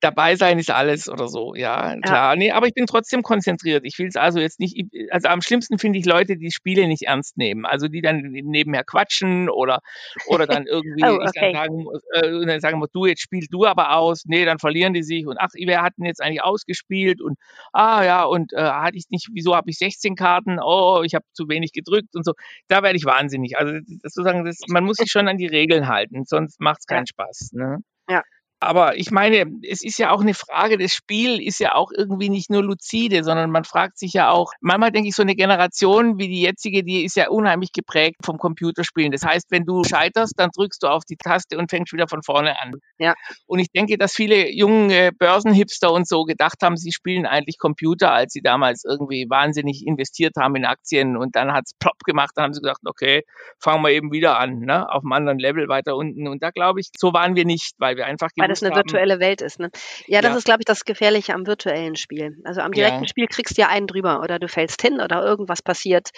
Dabei 0.00 0.36
sein 0.36 0.58
ist 0.58 0.70
alles 0.70 1.08
oder 1.08 1.28
so, 1.28 1.54
ja, 1.54 1.96
klar. 2.00 2.32
Ja. 2.32 2.36
Nee, 2.36 2.50
aber 2.50 2.66
ich 2.66 2.74
bin 2.74 2.86
trotzdem 2.86 3.22
konzentriert. 3.22 3.84
Ich 3.84 3.98
will 3.98 4.08
es 4.08 4.16
also 4.16 4.38
jetzt 4.38 4.60
nicht, 4.60 4.86
also 5.10 5.28
am 5.28 5.42
schlimmsten 5.42 5.78
finde 5.78 5.98
ich 5.98 6.06
Leute, 6.06 6.36
die 6.36 6.50
Spiele 6.50 6.88
nicht 6.88 7.02
ernst 7.02 7.36
nehmen. 7.36 7.66
Also 7.66 7.88
die 7.88 8.00
dann 8.00 8.22
nebenher 8.22 8.84
quatschen 8.84 9.50
oder, 9.50 9.80
oder 10.26 10.46
dann 10.46 10.66
irgendwie, 10.66 11.04
oh, 11.04 11.16
okay. 11.16 11.24
ich 11.26 11.40
dann 11.40 11.52
sagen, 11.52 11.86
äh, 12.12 12.46
dann 12.46 12.60
sagen 12.60 12.82
du, 12.92 13.06
jetzt 13.06 13.20
spielst 13.20 13.52
du 13.52 13.66
aber 13.66 13.96
aus. 13.96 14.24
Nee, 14.26 14.46
dann 14.46 14.58
verlieren 14.58 14.94
die 14.94 15.02
sich 15.02 15.26
und 15.26 15.36
ach, 15.38 15.50
wer 15.66 15.82
hat 15.82 15.94
denn 15.98 16.06
jetzt 16.06 16.22
eigentlich 16.22 16.42
ausgespielt 16.42 17.20
und 17.20 17.38
ah 17.72 18.04
ja, 18.04 18.24
und 18.24 18.52
äh, 18.52 18.62
hatte 18.62 18.96
ich 18.96 19.06
nicht, 19.10 19.28
wieso 19.32 19.54
habe 19.54 19.70
ich 19.70 19.78
16 19.78 20.14
Karten? 20.14 20.58
Oh, 20.62 21.02
ich 21.04 21.14
habe 21.14 21.24
zu 21.32 21.48
wenig 21.48 21.72
gedrückt 21.72 22.14
und 22.14 22.24
so. 22.24 22.32
Da 22.68 22.82
werde 22.82 22.96
ich 22.96 23.04
wahnsinnig. 23.04 23.58
Also 23.58 23.72
das, 24.02 24.12
sozusagen, 24.12 24.44
das, 24.44 24.58
man 24.68 24.84
muss 24.84 24.96
sich 24.96 25.10
schon 25.10 25.28
an 25.28 25.38
die 25.38 25.46
Regeln 25.46 25.88
halten, 25.88 26.24
sonst 26.24 26.60
macht 26.60 26.80
es 26.80 26.86
keinen 26.86 27.06
ja. 27.06 27.06
Spaß. 27.06 27.50
Ne? 27.52 27.78
Ja. 28.08 28.22
Aber 28.60 28.96
ich 28.96 29.12
meine, 29.12 29.46
es 29.62 29.82
ist 29.82 29.98
ja 29.98 30.10
auch 30.10 30.20
eine 30.20 30.34
Frage, 30.34 30.78
das 30.78 30.92
Spiel 30.92 31.40
ist 31.40 31.60
ja 31.60 31.74
auch 31.76 31.92
irgendwie 31.96 32.28
nicht 32.28 32.50
nur 32.50 32.62
lucide, 32.64 33.22
sondern 33.22 33.50
man 33.50 33.64
fragt 33.64 33.98
sich 33.98 34.12
ja 34.14 34.30
auch, 34.30 34.52
manchmal 34.60 34.90
denke 34.90 35.08
ich, 35.08 35.14
so 35.14 35.22
eine 35.22 35.36
Generation 35.36 36.18
wie 36.18 36.26
die 36.26 36.42
jetzige, 36.42 36.82
die 36.82 37.04
ist 37.04 37.16
ja 37.16 37.28
unheimlich 37.28 37.72
geprägt 37.72 38.16
vom 38.24 38.36
Computerspielen. 38.36 39.12
Das 39.12 39.24
heißt, 39.24 39.46
wenn 39.50 39.64
du 39.64 39.84
scheiterst, 39.84 40.34
dann 40.36 40.50
drückst 40.50 40.82
du 40.82 40.88
auf 40.88 41.04
die 41.04 41.16
Taste 41.16 41.56
und 41.56 41.70
fängst 41.70 41.92
wieder 41.92 42.08
von 42.08 42.22
vorne 42.24 42.60
an. 42.60 42.74
Ja. 42.98 43.14
Und 43.46 43.60
ich 43.60 43.70
denke, 43.70 43.96
dass 43.96 44.12
viele 44.12 44.50
junge 44.50 45.12
Börsenhipster 45.12 45.92
und 45.92 46.08
so 46.08 46.24
gedacht 46.24 46.58
haben, 46.62 46.76
sie 46.76 46.92
spielen 46.92 47.26
eigentlich 47.26 47.58
Computer, 47.58 48.12
als 48.12 48.32
sie 48.32 48.42
damals 48.42 48.84
irgendwie 48.84 49.26
wahnsinnig 49.28 49.86
investiert 49.86 50.34
haben 50.36 50.56
in 50.56 50.64
Aktien 50.64 51.16
und 51.16 51.36
dann 51.36 51.52
hat's 51.52 51.74
plopp 51.78 52.00
gemacht, 52.04 52.32
dann 52.34 52.46
haben 52.46 52.54
sie 52.54 52.60
gedacht, 52.60 52.80
okay, 52.84 53.22
fangen 53.60 53.82
wir 53.82 53.90
eben 53.90 54.10
wieder 54.10 54.40
an, 54.40 54.60
ne, 54.60 54.90
auf 54.90 55.04
einem 55.04 55.12
anderen 55.12 55.38
Level 55.38 55.68
weiter 55.68 55.94
unten. 55.94 56.26
Und 56.26 56.42
da 56.42 56.50
glaube 56.50 56.80
ich, 56.80 56.88
so 56.96 57.12
waren 57.12 57.36
wir 57.36 57.44
nicht, 57.44 57.74
weil 57.78 57.96
wir 57.96 58.06
einfach 58.06 58.30
weil 58.48 58.54
das 58.54 58.62
eine 58.62 58.74
virtuelle 58.74 59.20
Welt 59.20 59.42
ist. 59.42 59.58
Ne? 59.58 59.70
Ja, 60.06 60.20
das 60.20 60.32
ja. 60.32 60.36
ist, 60.38 60.44
glaube 60.44 60.60
ich, 60.60 60.64
das 60.64 60.84
Gefährliche 60.84 61.34
am 61.34 61.46
virtuellen 61.46 61.96
Spiel. 61.96 62.38
Also 62.44 62.60
am 62.60 62.72
direkten 62.72 63.04
ja. 63.04 63.08
Spiel 63.08 63.26
kriegst 63.26 63.56
du 63.56 63.62
ja 63.62 63.68
einen 63.68 63.86
drüber 63.86 64.20
oder 64.22 64.38
du 64.38 64.48
fällst 64.48 64.82
hin 64.82 65.00
oder 65.00 65.22
irgendwas 65.22 65.62
passiert, 65.62 66.10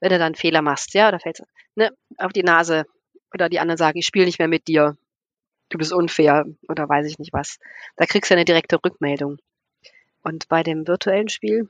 wenn 0.00 0.10
du 0.10 0.18
dann 0.18 0.34
Fehler 0.34 0.62
machst, 0.62 0.94
ja, 0.94 1.08
oder 1.08 1.20
fällst 1.20 1.42
ne, 1.74 1.90
auf 2.18 2.32
die 2.32 2.42
Nase 2.42 2.84
oder 3.34 3.48
die 3.48 3.60
anderen 3.60 3.78
sagen, 3.78 3.98
ich 3.98 4.06
spiele 4.06 4.26
nicht 4.26 4.38
mehr 4.38 4.48
mit 4.48 4.68
dir, 4.68 4.96
du 5.70 5.78
bist 5.78 5.92
unfair 5.92 6.44
oder 6.68 6.88
weiß 6.88 7.06
ich 7.06 7.18
nicht 7.18 7.32
was. 7.32 7.58
Da 7.96 8.06
kriegst 8.06 8.30
du 8.30 8.34
eine 8.34 8.44
direkte 8.44 8.78
Rückmeldung. 8.84 9.38
Und 10.22 10.48
bei 10.48 10.62
dem 10.62 10.86
virtuellen 10.86 11.28
Spiel, 11.28 11.68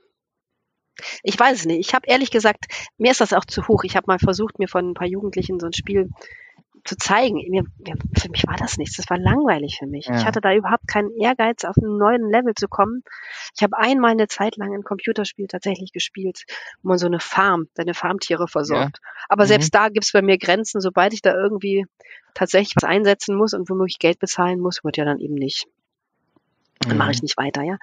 ich 1.23 1.39
weiß 1.39 1.59
es 1.59 1.65
nicht. 1.65 1.79
Ich 1.79 1.93
habe 1.95 2.07
ehrlich 2.07 2.29
gesagt, 2.29 2.65
mir 2.97 3.11
ist 3.11 3.21
das 3.21 3.33
auch 3.33 3.45
zu 3.45 3.67
hoch. 3.67 3.83
Ich 3.83 3.95
habe 3.95 4.05
mal 4.07 4.19
versucht, 4.19 4.59
mir 4.59 4.67
von 4.67 4.91
ein 4.91 4.93
paar 4.93 5.07
Jugendlichen 5.07 5.59
so 5.59 5.65
ein 5.65 5.73
Spiel 5.73 6.09
zu 6.85 6.97
zeigen. 6.97 7.37
Mir, 7.49 7.63
für 8.17 8.29
mich 8.29 8.45
war 8.45 8.57
das 8.57 8.77
nichts. 8.77 8.97
Das 8.97 9.09
war 9.09 9.17
langweilig 9.17 9.77
für 9.79 9.87
mich. 9.87 10.07
Ja. 10.07 10.17
Ich 10.17 10.25
hatte 10.25 10.41
da 10.41 10.53
überhaupt 10.53 10.87
keinen 10.87 11.11
Ehrgeiz, 11.15 11.63
auf 11.63 11.77
einen 11.77 11.97
neuen 11.97 12.29
Level 12.29 12.53
zu 12.55 12.67
kommen. 12.67 13.03
Ich 13.55 13.63
habe 13.63 13.77
einmal 13.77 14.11
eine 14.11 14.27
Zeit 14.27 14.57
lang 14.57 14.73
ein 14.73 14.83
Computerspiel 14.83 15.47
tatsächlich 15.47 15.93
gespielt, 15.93 16.43
wo 16.81 16.89
man 16.89 16.97
so 16.97 17.05
eine 17.05 17.19
Farm, 17.19 17.67
deine 17.75 17.93
Farmtiere 17.93 18.47
versorgt. 18.47 18.99
Ja. 19.01 19.25
Aber 19.29 19.43
mhm. 19.43 19.47
selbst 19.47 19.73
da 19.73 19.89
gibt's 19.89 20.11
bei 20.11 20.21
mir 20.21 20.37
Grenzen. 20.37 20.81
Sobald 20.81 21.13
ich 21.13 21.21
da 21.21 21.33
irgendwie 21.33 21.85
tatsächlich 22.33 22.75
was 22.75 22.83
einsetzen 22.83 23.35
muss 23.35 23.53
und 23.53 23.69
womöglich 23.69 23.99
Geld 23.99 24.19
bezahlen 24.19 24.59
muss, 24.59 24.83
wird 24.83 24.97
ja 24.97 25.05
dann 25.05 25.19
eben 25.19 25.35
nicht. 25.35 25.67
Dann 26.79 26.93
mhm. 26.93 26.97
mache 26.97 27.11
ich 27.11 27.21
nicht 27.21 27.37
weiter, 27.37 27.63
ja. 27.63 27.77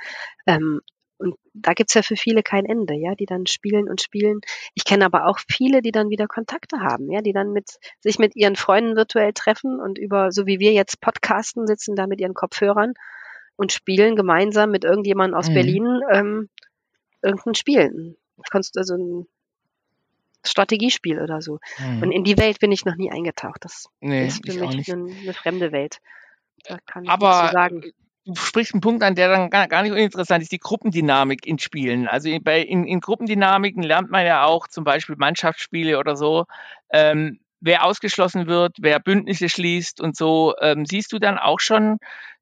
Ähm, 0.47 0.80
und 1.21 1.37
da 1.55 1.75
gibt's 1.75 1.95
ja 1.95 2.03
für 2.03 2.17
viele 2.17 2.43
kein 2.43 2.65
Ende, 2.65 2.95
ja, 2.95 3.15
die 3.15 3.27
dann 3.27 3.47
spielen 3.47 3.89
und 3.89 4.00
spielen. 4.00 4.41
Ich 4.75 4.85
kenne 4.85 5.05
aber 5.05 5.27
auch 5.27 5.39
viele, 5.49 5.83
die 5.83 5.93
dann 5.93 6.11
wieder 6.11 6.27
Kontakte 6.27 6.81
haben, 6.81 7.11
ja, 7.11 7.21
die 7.23 7.33
dann 7.33 7.53
mit 7.53 7.79
sich 8.00 8.19
mit 8.19 8.37
ihren 8.37 8.57
Freunden 8.57 8.97
virtuell 8.97 9.33
treffen 9.33 9.81
und 9.81 9.99
über, 9.99 10.33
so 10.33 10.47
wie 10.47 10.59
wir 10.61 10.73
jetzt 10.73 11.00
podcasten, 11.00 11.67
sitzen 11.67 11.95
da 11.97 12.07
mit 12.07 12.21
ihren 12.21 12.35
Kopfhörern 12.35 12.95
und 13.57 13.73
spielen 13.73 14.17
gemeinsam 14.17 14.71
mit 14.71 14.85
irgendjemandem 14.85 15.39
aus 15.39 15.49
Mhm. 15.49 15.55
Berlin 15.55 16.00
ähm, 16.11 16.49
irgendein 17.23 17.55
Spiel. 17.55 18.17
Also 18.77 18.95
ein 18.95 19.27
Strategiespiel 20.45 21.21
oder 21.21 21.43
so. 21.43 21.59
Und 22.00 22.09
Mhm. 22.09 22.12
in 22.12 22.25
die 22.25 22.39
Welt 22.39 22.61
bin 22.61 22.73
ich 22.73 22.85
noch 22.87 22.97
nie 22.97 23.11
eingetaucht. 23.11 23.65
Das 23.65 23.87
Nee, 24.00 24.27
ist 24.27 24.45
für 24.47 24.55
mich 24.55 24.91
eine, 24.91 25.05
eine 25.21 25.35
fremde 25.35 25.73
Welt. 25.73 25.99
Da 26.65 26.79
kann 26.87 27.05
ich 27.05 27.11
Aber 27.11 27.50
sagen. 27.50 27.83
Du 28.27 28.35
sprichst 28.35 28.75
einen 28.75 28.81
Punkt 28.81 29.03
an, 29.03 29.15
der 29.15 29.29
dann 29.29 29.50
gar, 29.50 29.67
gar 29.69 29.83
nicht 29.83 29.93
uninteressant 29.93 30.43
ist, 30.43 30.53
die 30.53 30.59
Gruppendynamik 30.59 31.47
in 31.47 31.59
Spielen. 31.59 32.07
Also 32.07 32.29
in- 32.29 32.43
bei, 32.43 32.61
in, 32.61 32.85
in 32.85 33.00
Gruppendynamiken 33.00 33.83
lernt 33.83 34.11
man 34.11 34.25
ja 34.27 34.45
auch 34.45 34.69
zum 34.69 34.85
Beispiel 34.85 35.17
Mannschaftsspiele 35.17 35.99
oder 35.99 36.17
so, 36.17 36.45
ähm, 36.91 37.41
wer 37.61 37.85
ausgeschlossen 37.85 38.47
wird, 38.47 38.77
wer 38.81 39.00
Bündnisse 39.00 39.49
schließt 39.49 40.00
und 40.00 40.17
so. 40.17 40.55
Ähm, 40.61 40.85
siehst 40.87 41.12
du 41.12 41.19
dann 41.19 41.39
auch 41.39 41.61
schon, 41.61 41.99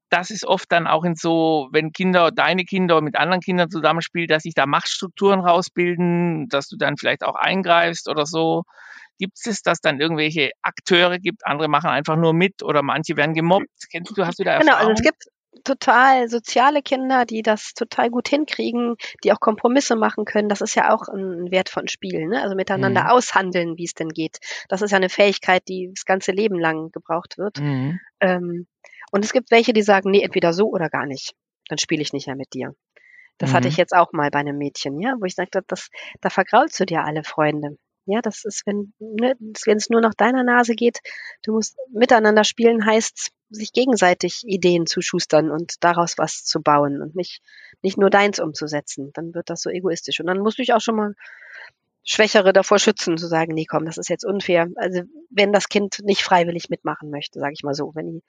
dass 0.09 0.31
es 0.31 0.43
oft 0.45 0.71
dann 0.71 0.87
auch 0.87 1.03
in 1.03 1.15
so, 1.15 1.69
wenn 1.71 1.91
Kinder, 1.91 2.31
deine 2.31 2.65
Kinder 2.65 2.99
mit 3.01 3.15
anderen 3.15 3.41
Kindern 3.41 3.69
zusammenspielen, 3.69 4.27
dass 4.27 4.43
sich 4.43 4.53
da 4.55 4.65
Machtstrukturen 4.65 5.39
rausbilden, 5.41 6.47
dass 6.49 6.67
du 6.67 6.77
dann 6.77 6.97
vielleicht 6.97 7.23
auch 7.23 7.35
eingreifst 7.35 8.09
oder 8.09 8.25
so. 8.25 8.63
Gibt 9.19 9.37
es, 9.45 9.61
dass 9.61 9.81
dann 9.81 9.99
irgendwelche 9.99 10.51
Akteure 10.61 11.19
gibt, 11.19 11.45
andere 11.45 11.67
machen 11.67 11.89
einfach 11.89 12.15
nur 12.15 12.33
mit 12.33 12.63
oder 12.63 12.81
manche 12.81 13.17
werden 13.17 13.35
gemobbt? 13.35 13.67
Kennst 13.91 14.17
du, 14.17 14.25
hast 14.25 14.39
du 14.39 14.43
da 14.43 14.57
Genau, 14.57 14.71
Erfahrung? 14.71 14.91
also 14.91 15.03
es 15.03 15.03
gibt 15.03 15.25
total 15.63 16.29
soziale 16.29 16.81
Kinder, 16.81 17.25
die 17.25 17.41
das 17.41 17.73
total 17.73 18.09
gut 18.09 18.27
hinkriegen, 18.29 18.95
die 19.23 19.31
auch 19.33 19.39
Kompromisse 19.39 19.95
machen 19.95 20.25
können. 20.25 20.49
Das 20.49 20.61
ist 20.61 20.75
ja 20.75 20.93
auch 20.93 21.07
ein 21.07 21.51
Wert 21.51 21.69
von 21.69 21.87
Spielen, 21.87 22.29
ne? 22.29 22.41
also 22.41 22.55
miteinander 22.55 23.05
Mhm. 23.05 23.09
aushandeln, 23.09 23.77
wie 23.77 23.85
es 23.85 23.93
denn 23.93 24.09
geht. 24.09 24.39
Das 24.69 24.81
ist 24.81 24.91
ja 24.91 24.97
eine 24.97 25.09
Fähigkeit, 25.09 25.63
die 25.67 25.91
das 25.93 26.05
ganze 26.05 26.31
Leben 26.31 26.59
lang 26.59 26.91
gebraucht 26.91 27.37
wird. 27.37 27.59
Mhm. 27.59 27.99
Ähm, 28.19 28.67
und 29.11 29.25
es 29.25 29.33
gibt 29.33 29.51
welche, 29.51 29.73
die 29.73 29.81
sagen, 29.81 30.11
nee, 30.11 30.21
entweder 30.21 30.53
so 30.53 30.67
oder 30.69 30.89
gar 30.89 31.05
nicht. 31.05 31.33
Dann 31.67 31.77
spiele 31.77 32.01
ich 32.01 32.13
nicht 32.13 32.27
mehr 32.27 32.35
mit 32.35 32.53
dir. 32.53 32.73
Das 33.37 33.53
hatte 33.53 33.67
Mhm. 33.67 33.69
ich 33.69 33.77
jetzt 33.77 33.93
auch 33.95 34.11
mal 34.11 34.29
bei 34.31 34.39
einem 34.39 34.57
Mädchen, 34.57 34.99
ja, 34.99 35.15
wo 35.19 35.25
ich 35.25 35.35
sagte, 35.35 35.61
das, 35.67 35.89
da 36.21 36.29
vergraulst 36.29 36.79
du 36.79 36.85
dir 36.85 37.03
alle 37.05 37.23
Freunde. 37.23 37.77
Ja, 38.05 38.21
das 38.21 38.43
ist, 38.45 38.65
wenn 38.65 38.93
ne, 38.99 39.35
es 39.65 39.89
nur 39.89 40.01
nach 40.01 40.13
deiner 40.15 40.43
Nase 40.43 40.73
geht, 40.75 40.99
du 41.43 41.53
musst 41.53 41.77
miteinander 41.91 42.43
spielen, 42.43 42.85
heißt 42.85 43.31
sich 43.49 43.73
gegenseitig 43.73 44.43
Ideen 44.45 44.85
zu 44.85 45.01
schustern 45.01 45.49
und 45.51 45.83
daraus 45.83 46.17
was 46.17 46.43
zu 46.45 46.61
bauen 46.61 47.01
und 47.01 47.15
nicht, 47.15 47.41
nicht 47.81 47.97
nur 47.97 48.09
deins 48.09 48.39
umzusetzen. 48.39 49.11
Dann 49.13 49.33
wird 49.33 49.49
das 49.49 49.61
so 49.61 49.69
egoistisch. 49.69 50.19
Und 50.19 50.27
dann 50.27 50.39
musst 50.39 50.57
du 50.57 50.61
dich 50.61 50.73
auch 50.73 50.81
schon 50.81 50.95
mal 50.95 51.13
Schwächere 52.03 52.53
davor 52.53 52.79
schützen, 52.79 53.17
zu 53.17 53.27
sagen, 53.27 53.53
nee, 53.53 53.65
komm, 53.65 53.85
das 53.85 53.97
ist 53.97 54.09
jetzt 54.09 54.25
unfair. 54.25 54.67
Also 54.75 55.01
wenn 55.29 55.51
das 55.51 55.69
Kind 55.69 55.99
nicht 56.03 56.21
freiwillig 56.21 56.69
mitmachen 56.69 57.09
möchte, 57.09 57.39
sage 57.39 57.53
ich 57.53 57.63
mal 57.63 57.73
so. 57.73 57.91
Wenn 57.93 58.07
die 58.07 58.23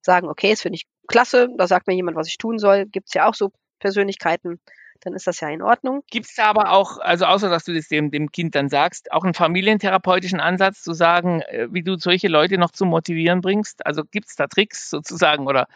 sagen, 0.00 0.28
okay, 0.28 0.50
das 0.50 0.62
finde 0.62 0.76
ich 0.76 0.86
klasse, 1.06 1.48
da 1.56 1.66
sagt 1.66 1.86
mir 1.86 1.94
jemand, 1.94 2.16
was 2.16 2.28
ich 2.28 2.38
tun 2.38 2.58
soll, 2.58 2.86
gibt's 2.86 3.14
ja 3.14 3.28
auch 3.28 3.34
so 3.34 3.52
Persönlichkeiten, 3.78 4.60
dann 5.04 5.14
ist 5.14 5.26
das 5.26 5.40
ja 5.40 5.48
in 5.48 5.62
Ordnung. 5.62 6.02
Gibt 6.10 6.26
es 6.26 6.34
da 6.34 6.44
aber 6.44 6.72
auch, 6.72 6.98
also 6.98 7.26
außer 7.26 7.50
dass 7.50 7.64
du 7.64 7.74
das 7.74 7.88
dem, 7.88 8.10
dem 8.10 8.30
Kind 8.30 8.54
dann 8.54 8.68
sagst, 8.68 9.12
auch 9.12 9.24
einen 9.24 9.34
familientherapeutischen 9.34 10.40
Ansatz 10.40 10.82
zu 10.82 10.92
sagen, 10.92 11.42
äh, 11.42 11.68
wie 11.70 11.82
du 11.82 11.96
solche 11.96 12.28
Leute 12.28 12.58
noch 12.58 12.70
zum 12.70 12.88
Motivieren 12.88 13.40
bringst? 13.40 13.84
Also 13.86 14.02
gibt 14.04 14.28
es 14.28 14.36
da 14.36 14.46
Tricks 14.46 14.90
sozusagen 14.90 15.46
oder 15.46 15.66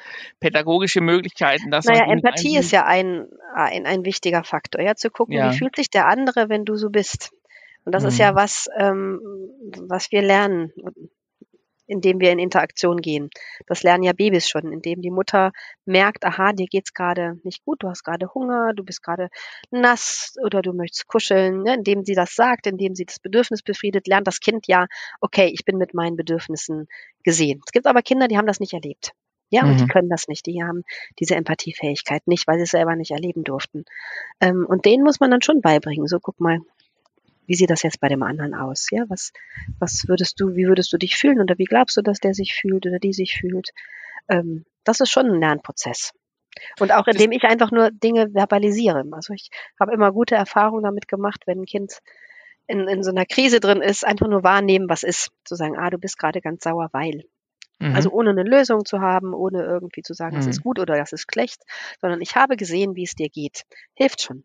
pädagogische 0.40 1.00
Möglichkeiten, 1.00 1.70
dass 1.70 1.84
Naja, 1.86 2.04
Empathie 2.10 2.58
ist 2.58 2.72
ja 2.72 2.84
ein, 2.84 3.26
ein, 3.54 3.86
ein 3.86 4.04
wichtiger 4.04 4.44
Faktor, 4.44 4.82
ja, 4.82 4.94
zu 4.94 5.10
gucken, 5.10 5.36
Ja. 5.36 5.50
wie 5.50 5.56
fühlt 5.56 5.76
sich 5.76 5.90
der 5.90 6.06
andere, 6.06 6.48
wenn 6.48 6.64
du 6.64 6.76
so 6.76 6.90
bist. 6.90 7.32
Und 7.84 7.92
das 7.92 8.04
ist 8.04 8.18
ja 8.18 8.32
Mhm. 8.32 8.36
was, 8.36 8.68
ähm, 8.76 9.20
was 9.88 10.10
wir 10.10 10.22
lernen, 10.22 10.72
indem 11.86 12.20
wir 12.20 12.32
in 12.32 12.38
Interaktion 12.38 13.00
gehen. 13.00 13.30
Das 13.66 13.82
lernen 13.82 14.02
ja 14.04 14.12
Babys 14.12 14.48
schon, 14.48 14.72
indem 14.72 15.02
die 15.02 15.10
Mutter 15.10 15.52
merkt, 15.84 16.24
aha, 16.24 16.52
dir 16.52 16.66
geht's 16.66 16.92
gerade 16.94 17.38
nicht 17.44 17.64
gut, 17.64 17.82
du 17.82 17.88
hast 17.88 18.04
gerade 18.04 18.32
Hunger, 18.34 18.72
du 18.74 18.84
bist 18.84 19.02
gerade 19.02 19.28
nass 19.70 20.34
oder 20.42 20.62
du 20.62 20.72
möchtest 20.72 21.06
kuscheln. 21.06 21.62
Ne? 21.62 21.74
Indem 21.74 22.04
sie 22.04 22.14
das 22.14 22.34
sagt, 22.34 22.66
indem 22.66 22.94
sie 22.94 23.04
das 23.04 23.18
Bedürfnis 23.18 23.62
befriedet, 23.62 24.06
lernt 24.06 24.26
das 24.26 24.40
Kind 24.40 24.66
ja, 24.66 24.86
okay, 25.20 25.46
ich 25.52 25.64
bin 25.64 25.76
mit 25.78 25.94
meinen 25.94 26.16
Bedürfnissen 26.16 26.88
gesehen. 27.24 27.60
Es 27.66 27.72
gibt 27.72 27.86
aber 27.86 28.02
Kinder, 28.02 28.28
die 28.28 28.36
haben 28.38 28.46
das 28.46 28.60
nicht 28.60 28.72
erlebt. 28.72 29.12
Ja, 29.50 29.64
und 29.66 29.78
die 29.78 29.84
Mhm. 29.84 29.88
können 29.88 30.08
das 30.10 30.26
nicht. 30.26 30.44
Die 30.46 30.62
haben 30.64 30.82
diese 31.20 31.36
Empathiefähigkeit 31.36 32.26
nicht, 32.26 32.48
weil 32.48 32.56
sie 32.56 32.64
es 32.64 32.70
selber 32.70 32.96
nicht 32.96 33.12
erleben 33.12 33.44
durften. 33.44 33.84
Ähm, 34.40 34.66
und 34.68 34.84
denen 34.84 35.04
muss 35.04 35.20
man 35.20 35.30
dann 35.30 35.42
schon 35.42 35.60
beibringen. 35.60 36.06
So, 36.08 36.18
guck 36.20 36.40
mal, 36.40 36.58
wie 37.46 37.54
sieht 37.54 37.70
das 37.70 37.82
jetzt 37.82 38.00
bei 38.00 38.08
dem 38.08 38.22
anderen 38.22 38.54
aus? 38.54 38.88
Ja, 38.90 39.04
was, 39.08 39.32
was 39.78 40.04
würdest 40.08 40.40
du, 40.40 40.54
wie 40.56 40.66
würdest 40.66 40.92
du 40.92 40.98
dich 40.98 41.16
fühlen 41.16 41.40
oder 41.40 41.58
wie 41.58 41.64
glaubst 41.64 41.96
du, 41.96 42.02
dass 42.02 42.20
der 42.20 42.34
sich 42.34 42.54
fühlt 42.54 42.86
oder 42.86 42.98
die 42.98 43.12
sich 43.12 43.38
fühlt? 43.40 43.70
Ähm, 44.28 44.64
das 44.84 45.00
ist 45.00 45.10
schon 45.10 45.26
ein 45.26 45.40
Lernprozess. 45.40 46.12
Und 46.80 46.92
auch 46.92 47.06
indem 47.06 47.32
ich 47.32 47.44
einfach 47.44 47.70
nur 47.70 47.90
Dinge 47.90 48.32
verbalisiere. 48.32 49.04
Also 49.12 49.34
ich 49.34 49.50
habe 49.78 49.92
immer 49.92 50.12
gute 50.12 50.34
Erfahrungen 50.34 50.84
damit 50.84 51.06
gemacht, 51.08 51.42
wenn 51.46 51.60
ein 51.60 51.66
Kind 51.66 51.98
in, 52.66 52.88
in 52.88 53.02
so 53.02 53.10
einer 53.10 53.26
Krise 53.26 53.60
drin 53.60 53.82
ist, 53.82 54.04
einfach 54.06 54.26
nur 54.26 54.42
wahrnehmen, 54.42 54.88
was 54.88 55.02
ist. 55.02 55.30
Zu 55.44 55.54
sagen, 55.54 55.76
ah, 55.78 55.90
du 55.90 55.98
bist 55.98 56.18
gerade 56.18 56.40
ganz 56.40 56.64
sauer, 56.64 56.88
weil. 56.92 57.24
Also 57.78 58.08
mhm. 58.08 58.14
ohne 58.14 58.30
eine 58.30 58.42
Lösung 58.42 58.86
zu 58.86 59.00
haben, 59.00 59.34
ohne 59.34 59.62
irgendwie 59.62 60.00
zu 60.00 60.14
sagen, 60.14 60.36
das 60.36 60.46
ist 60.46 60.60
Mhm. 60.60 60.62
gut 60.62 60.78
oder 60.78 60.96
das 60.96 61.12
ist 61.12 61.30
schlecht, 61.30 61.60
sondern 62.00 62.22
ich 62.22 62.34
habe 62.34 62.56
gesehen, 62.56 62.96
wie 62.96 63.04
es 63.04 63.14
dir 63.14 63.28
geht. 63.28 63.64
Hilft 63.92 64.22
schon. 64.22 64.44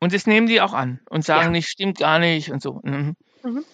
Und 0.00 0.14
das 0.14 0.26
nehmen 0.26 0.46
die 0.46 0.60
auch 0.60 0.72
an 0.74 1.00
und 1.10 1.24
sagen 1.24 1.46
Ja. 1.46 1.50
nicht, 1.50 1.68
stimmt 1.68 1.98
gar 1.98 2.18
nicht 2.18 2.50
und 2.50 2.62
so. 2.62 2.80
Mhm. 2.84 3.14
Mhm. 3.42 3.64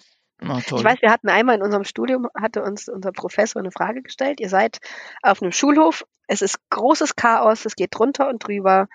Oh, 0.41 0.59
Ich 0.59 0.83
weiß, 0.83 1.01
wir 1.01 1.11
hatten 1.11 1.29
einmal 1.29 1.55
in 1.55 1.61
unserem 1.63 1.85
Studium, 1.85 2.27
hatte 2.35 2.61
uns 2.63 2.87
unser 2.89 3.11
Professor 3.11 3.61
eine 3.61 3.71
Frage 3.71 4.01
gestellt. 4.01 4.39
Ihr 4.39 4.49
seid 4.49 4.79
auf 5.21 5.41
einem 5.41 5.51
Schulhof, 5.51 6.03
es 6.27 6.41
ist 6.41 6.57
großes 6.69 7.15
Chaos, 7.15 7.65
es 7.65 7.75
geht 7.75 7.95
drunter 7.95 8.27
und 8.29 8.45
drüber. 8.45 8.87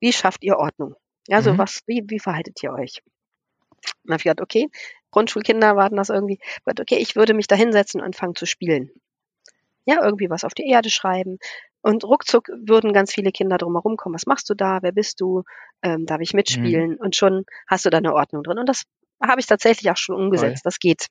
Wie 0.00 0.12
schafft 0.12 0.44
ihr 0.44 0.56
Ordnung? 0.56 0.94
Also 1.30 1.52
Mhm. 1.52 1.58
was, 1.58 1.80
wie, 1.86 2.04
wie 2.08 2.18
verhaltet 2.20 2.62
ihr 2.62 2.72
euch? 2.72 3.02
Und 3.04 3.84
dann 4.04 4.14
habe 4.14 4.20
ich 4.20 4.24
gedacht, 4.24 4.40
okay, 4.40 4.68
Grundschulkinder 5.10 5.76
warten 5.76 5.96
das 5.96 6.10
irgendwie. 6.10 6.38
Ich 6.42 6.80
Okay, 6.80 6.96
ich 6.96 7.16
würde 7.16 7.34
mich 7.34 7.46
da 7.46 7.54
hinsetzen 7.56 8.00
und 8.00 8.06
anfangen 8.06 8.34
zu 8.34 8.46
spielen. 8.46 8.90
Ja, 9.86 10.04
irgendwie 10.04 10.30
was 10.30 10.44
auf 10.44 10.54
die 10.54 10.66
Erde 10.68 10.90
schreiben. 10.90 11.38
Und 11.80 12.04
ruckzuck 12.04 12.48
würden 12.48 12.92
ganz 12.92 13.12
viele 13.12 13.30
Kinder 13.30 13.56
drumherum 13.56 13.96
kommen. 13.96 14.14
Was 14.14 14.26
machst 14.26 14.50
du 14.50 14.54
da? 14.54 14.78
Wer 14.82 14.92
bist 14.92 15.20
du? 15.20 15.44
Ähm, 15.82 16.06
darf 16.06 16.20
ich 16.20 16.32
Mhm. 16.32 16.38
mitspielen? 16.38 16.96
Und 16.96 17.16
schon 17.16 17.44
hast 17.66 17.84
du 17.84 17.90
da 17.90 17.98
eine 17.98 18.14
Ordnung 18.14 18.42
drin. 18.42 18.58
Und 18.58 18.68
das 18.68 18.82
habe 19.22 19.40
ich 19.40 19.46
tatsächlich 19.46 19.90
auch 19.90 19.96
schon 19.96 20.16
umgesetzt. 20.16 20.66
Das 20.66 20.78
geht. 20.78 21.06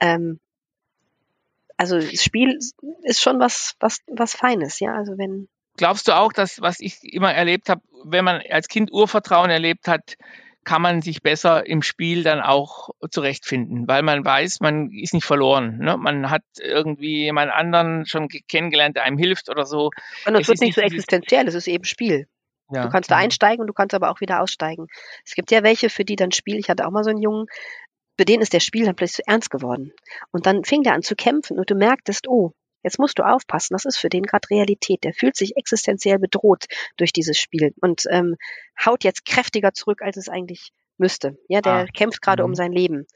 Ähm, 0.00 0.40
also 1.76 1.98
das 1.98 2.22
Spiel 2.22 2.58
ist 3.02 3.22
schon 3.22 3.40
was, 3.40 3.74
was, 3.80 3.98
was 4.06 4.34
Feines, 4.34 4.80
ja. 4.80 4.94
Also 4.94 5.16
wenn, 5.18 5.48
Glaubst 5.76 6.08
du 6.08 6.16
auch, 6.16 6.32
dass, 6.32 6.60
was 6.60 6.80
ich 6.80 6.98
immer 7.02 7.32
erlebt 7.32 7.68
habe, 7.68 7.80
wenn 8.04 8.24
man 8.24 8.42
als 8.50 8.68
Kind 8.68 8.92
Urvertrauen 8.92 9.50
erlebt 9.50 9.88
hat, 9.88 10.16
kann 10.70 10.82
man 10.82 11.02
sich 11.02 11.20
besser 11.20 11.66
im 11.66 11.82
Spiel 11.82 12.22
dann 12.22 12.40
auch 12.40 12.90
zurechtfinden, 13.10 13.88
weil 13.88 14.04
man 14.04 14.24
weiß, 14.24 14.60
man 14.60 14.92
ist 14.92 15.12
nicht 15.14 15.24
verloren. 15.24 15.78
Ne? 15.78 15.96
Man 15.96 16.30
hat 16.30 16.44
irgendwie 16.60 17.24
jemand 17.24 17.50
anderen 17.50 18.06
schon 18.06 18.28
ge- 18.28 18.42
kennengelernt, 18.46 18.94
der 18.94 19.02
einem 19.02 19.18
hilft 19.18 19.48
oder 19.48 19.66
so. 19.66 19.90
und 20.26 20.34
es 20.36 20.42
Es 20.42 20.46
wird 20.46 20.54
ist 20.54 20.60
nicht 20.60 20.76
so 20.76 20.80
existenziell, 20.80 21.48
es 21.48 21.54
ist 21.54 21.66
eben 21.66 21.82
Spiel. 21.82 22.28
Du 22.68 22.76
ja, 22.76 22.86
kannst 22.86 23.10
da 23.10 23.16
mhm. 23.16 23.22
einsteigen 23.24 23.62
und 23.62 23.66
du 23.66 23.72
kannst 23.72 23.96
aber 23.96 24.12
auch 24.12 24.20
wieder 24.20 24.40
aussteigen. 24.40 24.86
Es 25.24 25.34
gibt 25.34 25.50
ja 25.50 25.64
welche, 25.64 25.90
für 25.90 26.04
die 26.04 26.14
dann 26.14 26.30
Spiel, 26.30 26.56
ich 26.56 26.70
hatte 26.70 26.86
auch 26.86 26.92
mal 26.92 27.02
so 27.02 27.10
einen 27.10 27.20
Jungen, 27.20 27.46
für 28.16 28.24
den 28.24 28.40
ist 28.40 28.52
der 28.52 28.60
Spiel 28.60 28.86
dann 28.86 28.94
plötzlich 28.94 29.24
zu 29.24 29.28
ernst 29.28 29.50
geworden. 29.50 29.92
Und 30.30 30.46
dann 30.46 30.62
fing 30.62 30.84
der 30.84 30.94
an 30.94 31.02
zu 31.02 31.16
kämpfen 31.16 31.58
und 31.58 31.68
du 31.68 31.74
merktest, 31.74 32.28
oh, 32.28 32.52
jetzt 32.82 32.98
musst 32.98 33.18
du 33.18 33.22
aufpassen, 33.22 33.74
das 33.74 33.84
ist 33.84 33.98
für 33.98 34.08
den 34.08 34.22
gerade 34.22 34.48
Realität. 34.50 35.04
Der 35.04 35.12
fühlt 35.12 35.36
sich 35.36 35.56
existenziell 35.56 36.18
bedroht 36.18 36.66
durch 36.96 37.12
dieses 37.12 37.38
Spiel 37.38 37.74
und 37.80 38.04
ähm, 38.10 38.36
haut 38.84 39.04
jetzt 39.04 39.24
kräftiger 39.24 39.72
zurück, 39.72 40.02
als 40.02 40.16
es 40.16 40.28
eigentlich 40.28 40.72
müsste. 40.98 41.38
Ja, 41.48 41.60
der 41.60 41.72
Ah, 41.72 41.86
kämpft 41.86 42.22
gerade 42.22 42.44
um 42.44 42.50
mhm. 42.50 42.56
sein 42.56 42.72
Leben. 42.72 43.06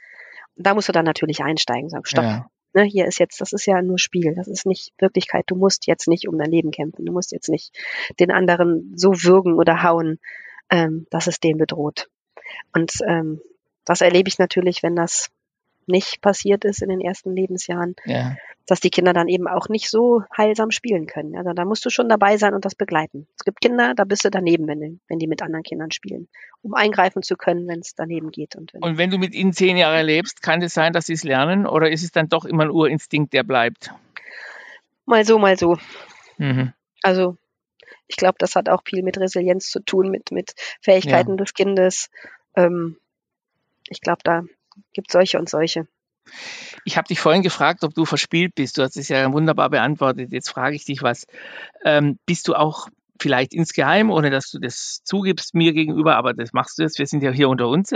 Und 0.57 0.67
da 0.67 0.75
musst 0.75 0.89
du 0.89 0.93
dann 0.93 1.05
natürlich 1.05 1.43
einsteigen, 1.43 1.89
sagen, 1.89 2.05
stopp, 2.05 2.25
ja, 2.25 2.47
ne, 2.75 2.83
hier 2.85 3.07
ist 3.07 3.19
jetzt, 3.19 3.41
das 3.41 3.53
ist 3.53 3.67
ja 3.67 3.81
nur 3.83 3.99
Spiel, 3.99 4.35
das 4.35 4.49
ist 4.49 4.67
nicht 4.67 4.93
Wirklichkeit. 4.99 5.45
Du 5.47 5.57
musst 5.57 5.87
jetzt 5.87 6.09
nicht 6.09 6.29
um 6.29 6.39
dein 6.39 6.51
Leben 6.51 6.71
kämpfen, 6.71 7.05
du 7.05 7.13
musst 7.13 7.33
jetzt 7.33 7.49
nicht 7.49 7.77
den 8.19 8.31
anderen 8.31 8.93
so 8.97 9.13
würgen 9.23 9.55
oder 9.55 9.83
hauen, 9.83 10.19
ähm, 10.71 11.07
dass 11.11 11.27
es 11.27 11.41
den 11.41 11.59
bedroht. 11.59 12.09
Und 12.73 12.93
ähm, 13.07 13.41
das 13.85 14.01
erlebe 14.01 14.29
ich 14.29 14.39
natürlich, 14.39 14.83
wenn 14.83 14.97
das 14.97 15.29
nicht 15.89 16.21
passiert 16.21 16.65
ist 16.65 16.83
in 16.83 16.89
den 16.89 17.01
ersten 17.01 17.35
Lebensjahren, 17.35 17.97
ja. 18.05 18.37
dass 18.67 18.81
die 18.81 18.91
Kinder 18.91 19.13
dann 19.13 19.29
eben 19.29 19.47
auch 19.49 19.69
nicht 19.69 19.91
so 19.91 20.23
heilsam 20.37 20.71
spielen 20.71 21.07
können. 21.07 21.37
Also 21.37 21.53
da 21.53 21.65
musst 21.65 21.85
du 21.85 21.91
schon 21.91 22.09
dabei 22.09 22.37
sein 22.37 22.55
und 22.55 22.65
das 22.65 22.75
begleiten. 22.75 23.27
Es 23.39 23.45
gibt 23.45 23.61
Kinder, 23.61 23.95
da 23.95 24.05
bist 24.05 24.25
du 24.25 24.31
daneben, 24.31 24.67
wenn 24.67 24.81
die, 24.81 25.01
wenn 25.09 25.19
die 25.19 25.27
mit 25.27 25.43
anderen 25.43 25.63
Kindern 25.63 25.91
spielen, 25.91 26.29
um 26.63 26.75
eingreifen 26.75 27.23
zu 27.23 27.37
können, 27.37 27.67
wenn 27.69 27.81
es 27.81 27.95
daneben 27.95 28.31
geht. 28.31 28.57
Und 28.57 28.75
wenn 28.75 28.83
Und 28.83 28.99
wenn 28.99 29.11
du 29.11 29.19
mit 29.19 29.35
ihnen 29.35 29.53
zehn 29.53 29.77
Jahre 29.77 30.03
lebst, 30.03 30.43
kann 30.43 30.63
es 30.63 30.75
sein, 30.75 30.93
dass 30.93 31.07
sie 31.07 31.15
es 31.15 31.25
lernen 31.25 31.67
oder 31.67 31.91
ist 31.91 32.03
es 32.03 32.13
dann 32.13 32.29
doch 32.29 32.45
immer 32.45 32.65
ein 32.65 32.71
Urinstinkt, 32.71 33.33
der 33.33 33.43
bleibt? 33.43 33.93
mal 35.07 35.25
so, 35.25 35.39
mal 35.39 35.59
so. 35.59 35.79
Mhm. 36.39 36.73
Also 37.03 37.37
Ich 38.07 38.17
glaube, 38.17 38.37
das 38.39 38.55
hat 38.55 38.69
auch 38.69 38.83
viel 38.85 39.03
mit 39.03 39.19
Resilienz 39.19 39.71
zu 39.71 39.81
tun, 39.81 40.11
mit, 40.11 40.31
mit 40.31 40.55
Fähigkeiten 40.81 41.33
ja. 41.33 41.37
des 41.37 41.55
Kindes. 41.55 42.11
Ähm, 42.55 42.99
ich 43.89 44.01
glaube, 44.01 44.21
da 44.25 44.45
gibt 44.93 45.11
solche 45.11 45.39
und 45.39 45.49
solche. 45.49 45.87
Ich 46.85 46.97
habe 46.97 47.09
dich 47.09 47.21
vorhin 47.21 47.43
gefragt, 47.43 47.85
ob 47.85 47.95
du 47.95 48.05
verspielt 48.05 48.55
bist. 48.55 48.79
Du 48.79 48.83
hast 48.83 48.97
es 48.97 49.09
ja 49.09 49.31
wunderbar 49.33 49.71
beantwortet. 49.71 50.33
Jetzt 50.33 50.49
frage 50.49 50.77
ich 50.77 50.85
dich 50.85 51.03
was. 51.03 51.27
Ähm, 51.85 52.19
bist 52.27 52.49
du 52.49 52.55
auch 52.55 52.89
vielleicht 53.21 53.55
insgeheim, 53.55 54.11
ohne 54.11 54.31
dass 54.31 54.51
du 54.51 54.59
das 54.59 55.01
zugibst 55.05 55.55
mir 55.55 55.73
gegenüber, 55.73 56.17
aber 56.17 56.35
das 56.35 56.53
machst 56.53 56.79
du 56.79 56.83
jetzt, 56.83 56.99
wir 56.99 57.07
sind 57.07 57.23
ja 57.23 57.31
hier 57.31 57.49
unter 57.49 57.69
uns. 57.69 57.91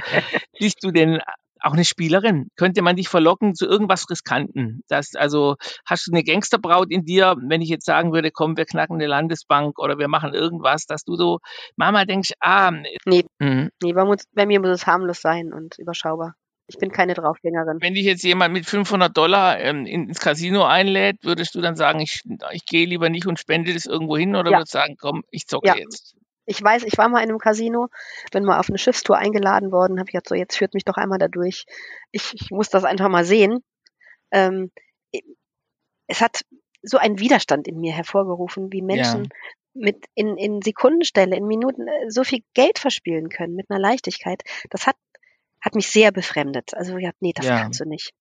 bist 0.58 0.82
du 0.82 0.90
denn 0.90 1.20
auch 1.62 1.72
eine 1.72 1.84
Spielerin? 1.84 2.48
Könnte 2.56 2.82
man 2.82 2.96
dich 2.96 3.08
verlocken 3.08 3.54
zu 3.54 3.66
irgendwas 3.66 4.08
Riskanten? 4.10 4.82
Das, 4.88 5.14
also 5.14 5.56
hast 5.86 6.06
du 6.06 6.12
eine 6.12 6.24
Gangsterbraut 6.24 6.90
in 6.90 7.04
dir, 7.04 7.36
wenn 7.48 7.62
ich 7.62 7.68
jetzt 7.68 7.86
sagen 7.86 8.12
würde, 8.12 8.30
komm, 8.30 8.56
wir 8.56 8.64
knacken 8.64 8.96
eine 8.96 9.06
Landesbank 9.06 9.78
oder 9.78 9.98
wir 9.98 10.08
machen 10.08 10.34
irgendwas, 10.34 10.86
dass 10.86 11.04
du 11.04 11.16
so 11.16 11.38
Mama 11.76 12.04
denkst, 12.04 12.32
ah. 12.40 12.70
Nee, 13.04 13.24
mhm. 13.38 13.70
nee 13.82 13.92
bei, 13.92 14.16
bei 14.32 14.46
mir 14.46 14.60
muss 14.60 14.70
es 14.70 14.86
harmlos 14.86 15.20
sein 15.20 15.52
und 15.52 15.78
überschaubar. 15.78 16.34
Ich 16.68 16.78
bin 16.78 16.90
keine 16.90 17.14
Draufgängerin. 17.14 17.78
Wenn 17.80 17.94
dich 17.94 18.04
jetzt 18.04 18.22
jemand 18.22 18.54
mit 18.54 18.66
500 18.66 19.14
Dollar 19.14 19.60
ähm, 19.60 19.84
ins 19.84 20.20
Casino 20.20 20.64
einlädt, 20.64 21.16
würdest 21.22 21.54
du 21.54 21.60
dann 21.60 21.76
sagen, 21.76 22.00
ich, 22.00 22.22
ich 22.52 22.64
gehe 22.64 22.86
lieber 22.86 23.10
nicht 23.10 23.26
und 23.26 23.38
spende 23.38 23.74
das 23.74 23.86
irgendwo 23.86 24.16
hin 24.16 24.36
oder 24.36 24.50
ja. 24.50 24.58
würdest 24.58 24.72
sagen, 24.72 24.96
komm, 24.98 25.22
ich 25.30 25.46
zocke 25.46 25.68
ja. 25.68 25.76
jetzt? 25.76 26.16
Ich 26.44 26.62
weiß, 26.62 26.82
ich 26.84 26.98
war 26.98 27.08
mal 27.08 27.22
in 27.22 27.28
einem 27.28 27.38
Casino, 27.38 27.88
bin 28.32 28.44
mal 28.44 28.58
auf 28.58 28.68
eine 28.68 28.78
Schiffstour 28.78 29.16
eingeladen 29.16 29.70
worden, 29.70 29.98
habe 29.98 30.08
ich 30.08 30.12
gesagt, 30.12 30.28
so 30.28 30.34
jetzt 30.34 30.56
führt 30.56 30.74
mich 30.74 30.84
doch 30.84 30.96
einmal 30.96 31.18
da 31.18 31.28
durch. 31.28 31.64
Ich, 32.10 32.34
ich 32.34 32.50
muss 32.50 32.68
das 32.68 32.84
einfach 32.84 33.08
mal 33.08 33.24
sehen. 33.24 33.62
Ähm, 34.30 34.70
es 36.06 36.20
hat 36.20 36.42
so 36.82 36.98
einen 36.98 37.20
Widerstand 37.20 37.68
in 37.68 37.80
mir 37.80 37.92
hervorgerufen, 37.92 38.72
wie 38.72 38.82
Menschen 38.82 39.24
ja. 39.24 39.30
mit 39.74 40.04
in, 40.14 40.36
in 40.36 40.60
Sekundenstelle, 40.62 41.36
in 41.36 41.46
Minuten 41.46 41.86
äh, 41.86 42.10
so 42.10 42.24
viel 42.24 42.40
Geld 42.54 42.78
verspielen 42.78 43.28
können 43.28 43.54
mit 43.54 43.70
einer 43.70 43.80
Leichtigkeit. 43.80 44.42
Das 44.70 44.86
hat 44.86 44.96
hat 45.62 45.76
mich 45.76 45.88
sehr 45.88 46.10
befremdet. 46.10 46.74
Also 46.74 46.98
ja, 46.98 47.12
nee, 47.20 47.32
das 47.34 47.46
ja. 47.46 47.60
kannst 47.60 47.80
du 47.80 47.84
nicht. 47.84 48.12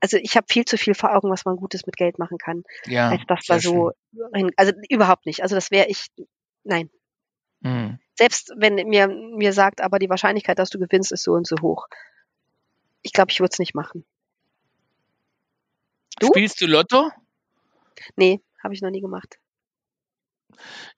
Also 0.00 0.16
ich 0.16 0.36
habe 0.36 0.46
viel 0.48 0.64
zu 0.64 0.76
viel 0.76 0.94
vor 0.94 1.14
Augen, 1.14 1.30
was 1.30 1.44
man 1.44 1.56
Gutes 1.56 1.86
mit 1.86 1.96
Geld 1.96 2.18
machen 2.18 2.38
kann, 2.38 2.64
ja, 2.86 3.10
als 3.10 3.22
das 3.28 3.44
da 3.46 3.58
so, 3.60 3.92
schön. 4.34 4.50
also 4.56 4.72
überhaupt 4.88 5.26
nicht. 5.26 5.42
Also 5.42 5.54
das 5.54 5.70
wäre 5.70 5.86
ich, 5.88 6.06
nein. 6.64 6.90
Mhm. 7.66 7.98
Selbst 8.14 8.52
wenn 8.56 8.74
mir 8.74 9.08
mir 9.08 9.52
sagt, 9.52 9.80
aber 9.80 9.98
die 9.98 10.08
Wahrscheinlichkeit, 10.08 10.58
dass 10.58 10.70
du 10.70 10.78
gewinnst, 10.78 11.10
ist 11.10 11.24
so 11.24 11.32
und 11.32 11.46
so 11.46 11.56
hoch. 11.60 11.88
Ich 13.02 13.12
glaube, 13.12 13.32
ich 13.32 13.40
würde 13.40 13.50
es 13.52 13.58
nicht 13.58 13.74
machen. 13.74 14.04
Du? 16.20 16.28
Spielst 16.28 16.60
du 16.60 16.66
Lotto? 16.66 17.10
Nee, 18.14 18.40
habe 18.62 18.72
ich 18.72 18.82
noch 18.82 18.90
nie 18.90 19.00
gemacht. 19.00 19.38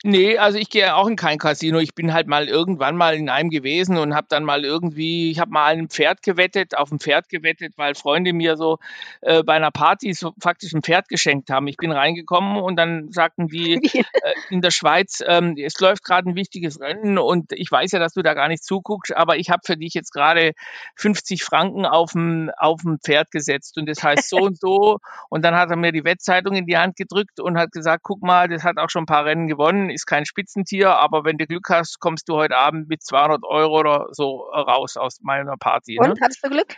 Nee, 0.04 0.38
also 0.38 0.58
ich 0.58 0.70
gehe 0.70 0.94
auch 0.94 1.08
in 1.08 1.16
kein 1.16 1.38
Casino. 1.38 1.78
Ich 1.78 1.94
bin 1.94 2.12
halt 2.12 2.28
mal 2.28 2.48
irgendwann 2.48 2.96
mal 2.96 3.14
in 3.14 3.28
einem 3.28 3.50
gewesen 3.50 3.98
und 3.98 4.14
habe 4.14 4.28
dann 4.30 4.44
mal 4.44 4.64
irgendwie, 4.64 5.30
ich 5.32 5.40
habe 5.40 5.50
mal 5.50 5.72
ein 5.74 5.88
Pferd 5.88 6.22
gewettet, 6.22 6.76
auf 6.76 6.92
ein 6.92 7.00
Pferd 7.00 7.28
gewettet, 7.28 7.74
weil 7.76 7.96
Freunde 7.96 8.32
mir 8.32 8.56
so 8.56 8.78
äh, 9.22 9.42
bei 9.42 9.54
einer 9.54 9.72
Party 9.72 10.12
so 10.12 10.34
faktisch 10.40 10.72
ein 10.72 10.82
Pferd 10.82 11.08
geschenkt 11.08 11.50
haben. 11.50 11.66
Ich 11.66 11.76
bin 11.76 11.90
reingekommen 11.90 12.62
und 12.62 12.76
dann 12.76 13.11
sagten 13.11 13.48
die 13.48 13.74
äh, 13.94 14.34
in 14.50 14.61
der 14.61 14.70
Schweiz, 14.70 15.20
ähm, 15.26 15.56
es 15.56 15.80
läuft 15.80 16.04
gerade 16.04 16.28
ein 16.30 16.37
wichtiges 16.37 16.80
Rennen 16.80 17.18
und 17.18 17.50
ich 17.52 17.70
weiß 17.70 17.90
ja, 17.90 17.98
dass 17.98 18.12
du 18.12 18.22
da 18.22 18.34
gar 18.34 18.48
nicht 18.48 18.62
zuguckst, 18.62 19.16
aber 19.16 19.37
ich 19.37 19.50
habe 19.50 19.62
für 19.64 19.76
dich 19.76 19.94
jetzt 19.94 20.12
gerade 20.12 20.52
50 20.94 21.42
Franken 21.42 21.87
auf 21.87 22.14
ein, 22.14 22.50
auf 22.56 22.84
ein 22.84 22.98
Pferd 23.00 23.32
gesetzt 23.32 23.76
und 23.76 23.88
das 23.88 24.04
heißt 24.04 24.28
so 24.28 24.37
und 24.38 24.61
so. 24.61 24.98
Und 25.28 25.44
dann 25.44 25.56
hat 25.56 25.70
er 25.70 25.76
mir 25.76 25.90
die 25.90 26.04
Wettzeitung 26.04 26.54
in 26.54 26.66
die 26.66 26.78
Hand 26.78 26.94
gedrückt 26.94 27.40
und 27.40 27.58
hat 27.58 27.72
gesagt, 27.72 28.04
guck 28.04 28.22
mal, 28.22 28.48
das 28.48 28.62
hat 28.62 28.78
auch 28.78 28.90
schon 28.90 29.02
ein 29.02 29.06
paar 29.06 29.24
Rennen 29.24 29.47
gewonnen, 29.48 29.90
ist 29.90 30.06
kein 30.06 30.24
Spitzentier, 30.24 30.90
aber 30.90 31.24
wenn 31.24 31.38
du 31.38 31.46
Glück 31.46 31.68
hast, 31.70 32.00
kommst 32.00 32.28
du 32.28 32.37
heute 32.37 32.56
Abend 32.56 32.88
mit 32.88 33.02
200 33.02 33.44
Euro 33.44 33.78
oder 33.78 34.06
so 34.12 34.42
raus 34.50 34.96
aus 34.96 35.18
meiner 35.22 35.56
Party. 35.56 35.98
Und, 35.98 36.08
ne? 36.08 36.14
hattest 36.20 36.44
du 36.44 36.50
Glück? 36.50 36.74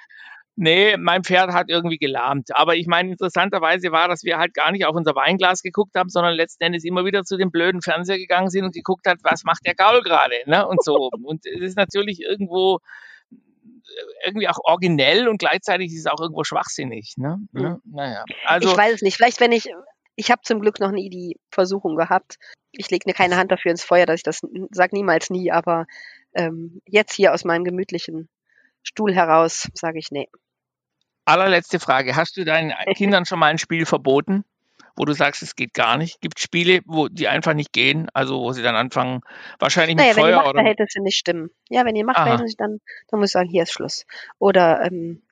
Nee, 0.57 0.97
mein 0.99 1.25
Pferd 1.25 1.53
hat 1.53 1.71
irgendwie 1.71 1.97
gelahmt. 1.97 2.49
Aber 2.55 2.77
ich 2.77 2.87
meine, 2.87 3.13
interessanterweise 3.13 3.93
war, 3.93 4.09
dass 4.09 4.25
wir 4.25 4.37
halt 4.37 4.53
gar 4.53 4.73
nicht 4.73 4.85
auf 4.85 4.95
unser 4.95 5.15
Weinglas 5.15 5.63
geguckt 5.63 5.95
haben, 5.95 6.11
sondern 6.11 6.35
letzten 6.35 6.65
Endes 6.65 6.85
immer 6.85 7.05
wieder 7.05 7.25
zu 7.25 7.39
dem 7.39 7.51
blöden 7.51 7.81
Fernseher 7.81 8.19
gegangen 8.19 8.51
sind 8.51 8.65
und 8.65 8.75
geguckt 8.75 9.07
hat, 9.07 9.19
was 9.23 9.45
macht 9.45 9.65
der 9.65 9.75
Gaul 9.75 10.03
gerade, 10.03 10.35
ne? 10.47 10.67
Und 10.67 10.83
so. 10.85 11.11
und 11.23 11.47
es 11.47 11.61
ist 11.61 11.77
natürlich 11.77 12.21
irgendwo 12.21 12.81
irgendwie 14.25 14.49
auch 14.49 14.59
originell 14.65 15.29
und 15.29 15.39
gleichzeitig 15.39 15.93
ist 15.93 16.01
es 16.01 16.07
auch 16.07 16.21
irgendwo 16.21 16.45
schwachsinnig. 16.45 17.15
Ne? 17.17 17.39
Mhm. 17.53 17.81
Naja. 17.85 18.25
Also, 18.45 18.71
ich 18.71 18.77
weiß 18.77 18.95
es 18.95 19.03
nicht. 19.03 19.17
Vielleicht, 19.17 19.41
wenn 19.41 19.53
ich, 19.53 19.69
ich 20.21 20.31
habe 20.31 20.43
zum 20.43 20.61
Glück 20.61 20.81
noch 20.81 20.91
nie 20.91 21.09
die 21.09 21.41
Versuchung 21.51 21.97
gehabt, 21.97 22.37
ich 22.73 22.91
lege 22.91 23.05
mir 23.07 23.15
keine 23.15 23.39
Hand 23.39 23.51
dafür 23.51 23.71
ins 23.71 23.83
Feuer, 23.83 24.05
dass 24.05 24.17
ich 24.17 24.23
das 24.23 24.43
sag 24.71 24.93
niemals 24.93 25.31
nie, 25.31 25.51
aber 25.51 25.87
ähm, 26.35 26.83
jetzt 26.87 27.15
hier 27.15 27.33
aus 27.33 27.45
meinem 27.45 27.65
gemütlichen 27.65 28.29
Stuhl 28.83 29.15
heraus 29.15 29.69
sage 29.73 29.99
ich 29.99 30.11
nee. 30.11 30.29
Allerletzte 31.25 31.81
Frage. 31.81 32.17
Hast 32.17 32.37
du 32.37 32.45
deinen 32.45 32.73
Kindern 32.97 33.25
schon 33.25 33.39
mal 33.39 33.47
ein 33.47 33.57
Spiel 33.57 33.87
verboten, 33.87 34.45
wo 34.95 35.07
du 35.07 35.15
sagst, 35.15 35.43
es 35.43 35.57
geht 35.57 35.73
gar 35.73 35.97
nicht? 35.97 36.21
Gibt 36.21 36.39
es 36.39 36.45
Spiele, 36.45 36.81
wo 36.85 37.09
die 37.09 37.29
einfach 37.29 37.55
nicht 37.55 37.73
gehen, 37.73 38.09
also 38.13 38.41
wo 38.41 38.53
sie 38.53 38.63
dann 38.63 38.77
anfangen, 38.77 39.23
wahrscheinlich 39.59 39.97
mit 39.97 40.05
naja, 40.05 40.15
Feuer 40.15 40.25
wenn 40.25 40.39
die 40.39 40.45
Machtverhältnisse 40.45 41.03
nicht 41.03 41.17
stimmen. 41.17 41.51
Ja, 41.71 41.87
wenn 41.87 41.95
die 41.95 42.05
Machtverhältnisse 42.05 42.57
dann, 42.59 42.81
dann 43.09 43.21
muss 43.21 43.31
ich 43.31 43.33
sagen, 43.33 43.49
hier 43.49 43.63
ist 43.63 43.73
Schluss. 43.73 44.05
Oder 44.39 44.85
ähm, 44.85 45.23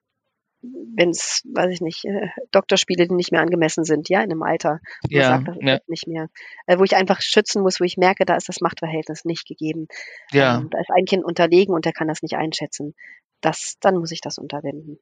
wenn 0.62 1.10
es, 1.10 1.42
weiß 1.52 1.72
ich 1.72 1.80
nicht, 1.80 2.04
äh, 2.04 2.28
Doktorspiele, 2.50 3.06
die 3.06 3.14
nicht 3.14 3.32
mehr 3.32 3.40
angemessen 3.40 3.84
sind, 3.84 4.08
ja, 4.08 4.20
in 4.20 4.30
einem 4.30 4.42
Alter, 4.42 4.80
wo 5.08 5.16
ja, 5.16 5.28
sagt, 5.28 5.48
das 5.48 5.56
ja. 5.60 5.78
nicht 5.86 6.06
mehr, 6.06 6.28
äh, 6.66 6.78
wo 6.78 6.84
ich 6.84 6.96
einfach 6.96 7.20
schützen 7.20 7.62
muss, 7.62 7.80
wo 7.80 7.84
ich 7.84 7.96
merke, 7.96 8.24
da 8.24 8.36
ist 8.36 8.48
das 8.48 8.60
Machtverhältnis 8.60 9.24
nicht 9.24 9.46
gegeben. 9.46 9.86
Ja. 10.32 10.58
Ähm, 10.58 10.70
da 10.70 10.80
ist 10.80 10.90
ein 10.90 11.04
Kind 11.04 11.24
unterlegen 11.24 11.74
und 11.74 11.84
der 11.84 11.92
kann 11.92 12.08
das 12.08 12.22
nicht 12.22 12.34
einschätzen. 12.34 12.94
Das, 13.40 13.76
dann 13.80 13.96
muss 13.96 14.10
ich 14.10 14.20
das 14.20 14.38
unterbinden. 14.38 14.98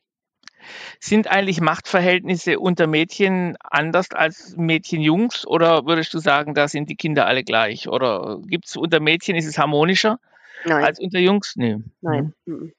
Sind 1.00 1.28
eigentlich 1.28 1.60
Machtverhältnisse 1.60 2.58
unter 2.58 2.86
Mädchen 2.86 3.56
anders 3.60 4.10
als 4.10 4.54
Mädchen-Jungs 4.56 5.46
oder 5.46 5.86
würdest 5.86 6.12
du 6.12 6.18
sagen, 6.18 6.54
da 6.54 6.68
sind 6.68 6.90
die 6.90 6.96
Kinder 6.96 7.26
alle 7.26 7.44
gleich? 7.44 7.88
Oder 7.88 8.40
gibt 8.46 8.66
es 8.66 8.76
unter 8.76 9.00
Mädchen, 9.00 9.36
ist 9.36 9.46
es 9.46 9.58
harmonischer 9.58 10.18
Nein. 10.64 10.84
als 10.84 10.98
unter 10.98 11.18
Jungs? 11.18 11.54
Nee. 11.56 11.76
Nein. 12.00 12.34
Mhm. 12.46 12.72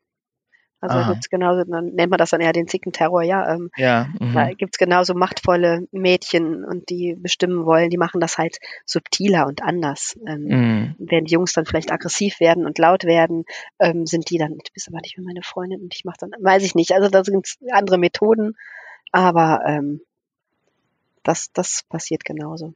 Also 0.80 1.12
gibt's 1.12 1.30
genauso, 1.30 1.64
dann 1.64 1.96
nennt 1.96 2.12
man 2.12 2.20
das 2.20 2.30
dann 2.30 2.42
eher 2.42 2.54
den 2.54 2.68
Zickenterror, 2.68 3.24
ja. 3.24 3.52
Ähm, 3.54 3.72
ja 3.78 4.10
mhm. 4.20 4.34
Da 4.34 4.54
gibt's 4.54 4.78
genauso 4.78 5.16
machtvolle 5.16 5.88
Mädchen 5.92 6.64
und 6.64 6.90
die 6.90 7.16
bestimmen 7.16 7.66
wollen, 7.66 7.90
die 7.90 7.98
machen 7.98 8.22
das 8.22 8.38
halt 8.38 8.60
subtiler 8.86 9.48
und 9.48 9.64
anders. 9.64 10.18
Ähm, 10.28 10.44
mhm. 10.44 10.96
Wenn 11.00 11.26
die 11.26 11.34
Jungs 11.34 11.54
dann 11.54 11.66
vielleicht 11.66 11.92
aggressiv 11.92 12.40
werden 12.40 12.66
und 12.66 12.78
laut 12.78 13.06
werden, 13.06 13.46
ähm, 13.80 14.06
sind 14.06 14.30
die 14.30 14.38
dann, 14.38 14.52
du 14.52 14.72
bist 14.74 14.88
aber 14.88 15.02
nicht 15.02 15.18
mehr 15.18 15.26
meine 15.26 15.42
Freundin 15.42 15.82
und 15.82 15.96
ich 15.96 16.06
mach 16.06 16.18
dann, 16.18 16.32
weiß 16.40 16.64
ich 16.64 16.76
nicht. 16.76 16.92
Also 16.92 17.10
da 17.10 17.24
sind 17.24 17.48
andere 17.72 17.98
Methoden, 17.98 18.56
aber 19.12 19.62
ähm, 19.66 20.02
das, 21.24 21.52
das 21.54 21.84
passiert 21.90 22.24
genauso. 22.24 22.74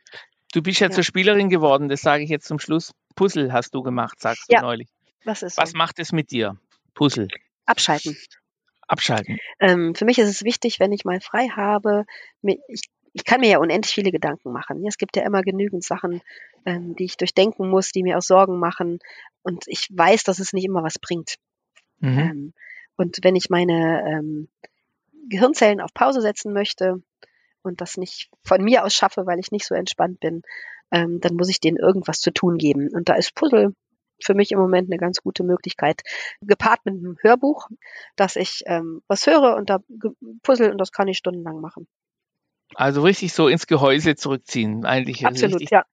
Du 0.54 0.62
bist 0.62 0.80
ja, 0.80 0.88
ja. 0.88 0.92
zur 0.92 1.04
Spielerin 1.04 1.50
geworden, 1.50 1.88
das 1.88 2.02
sage 2.02 2.24
ich 2.24 2.30
jetzt 2.30 2.48
zum 2.48 2.60
Schluss. 2.60 2.94
Puzzle 3.16 3.54
hast 3.54 3.76
du 3.76 3.84
gemacht, 3.84 4.20
sagst 4.20 4.50
du 4.50 4.56
ja. 4.56 4.62
neulich. 4.62 4.88
Was 5.24 5.44
ist 5.44 5.58
Was 5.58 5.72
so? 5.72 5.78
macht 5.78 6.00
es 6.00 6.12
mit 6.12 6.32
dir? 6.32 6.58
Puzzle. 6.94 7.28
Abschalten. 7.66 8.18
Abschalten. 8.88 9.38
Ähm, 9.60 9.96
für 9.96 10.06
mich 10.06 10.20
ist 10.20 10.30
es 10.30 10.44
wichtig, 10.44 10.80
wenn 10.80 10.92
ich 10.92 11.06
mal 11.06 11.22
frei 11.22 11.48
habe, 11.48 12.06
ich, 12.44 12.90
ich 13.14 13.26
kann 13.26 13.42
mir 13.42 13.50
ja 13.50 13.60
unendlich 13.60 13.94
viele 13.94 14.12
Gedanken 14.12 14.52
machen. 14.52 14.86
Es 14.86 14.98
gibt 14.98 15.16
ja 15.16 15.24
immer 15.24 15.42
genügend 15.42 15.84
Sachen, 15.84 16.22
ähm, 16.66 16.96
die 16.96 17.06
ich 17.06 17.18
durchdenken 17.18 17.70
muss, 17.70 17.92
die 17.92 18.04
mir 18.04 18.18
auch 18.18 18.22
Sorgen 18.22 18.60
machen. 18.60 19.00
Und 19.44 19.64
ich 19.68 19.88
weiß, 19.92 20.24
dass 20.24 20.40
es 20.40 20.54
nicht 20.54 20.66
immer 20.66 20.84
was 20.84 21.00
bringt. 21.00 21.36
Mhm. 22.00 22.20
Ähm, 22.20 22.54
und 22.98 23.20
wenn 23.24 23.36
ich 23.36 23.50
meine 23.50 24.04
ähm, 24.08 24.50
Gehirnzellen 25.30 25.82
auf 25.82 25.94
Pause 25.94 26.22
setzen 26.22 26.54
möchte 26.54 27.02
und 27.64 27.82
das 27.82 27.98
nicht 27.98 28.30
von 28.44 28.64
mir 28.64 28.84
aus 28.84 28.94
schaffe, 28.94 29.26
weil 29.26 29.40
ich 29.40 29.52
nicht 29.52 29.66
so 29.66 29.76
entspannt 29.76 30.20
bin, 30.20 30.42
ähm, 30.92 31.20
dann 31.22 31.36
muss 31.36 31.50
ich 31.50 31.60
denen 31.60 31.78
irgendwas 31.78 32.20
zu 32.20 32.32
tun 32.32 32.58
geben. 32.58 32.90
Und 32.94 33.10
da 33.10 33.14
ist 33.14 33.36
Puzzle 33.36 33.74
für 34.26 34.34
mich 34.34 34.52
im 34.52 34.60
Moment 34.60 34.90
eine 34.90 35.00
ganz 35.00 35.22
gute 35.22 35.44
Möglichkeit. 35.44 36.02
Gepaart 36.42 36.86
mit 36.86 36.96
einem 36.96 37.18
Hörbuch, 37.22 37.68
dass 38.16 38.36
ich 38.36 38.64
ähm, 38.66 39.02
was 39.08 39.28
höre 39.28 39.56
und 39.56 39.70
da 39.70 39.80
puzzle 40.44 40.72
und 40.72 40.78
das 40.78 40.92
kann 40.92 41.08
ich 41.08 41.18
stundenlang 41.18 41.62
machen. 41.62 41.88
Also 42.76 43.02
richtig 43.02 43.34
so 43.34 43.48
ins 43.48 43.68
Gehäuse 43.68 44.16
zurückziehen, 44.16 44.86
eigentlich. 44.86 45.26
Absolut, 45.26 45.56
richtig, 45.56 45.72
ja. 45.72 45.86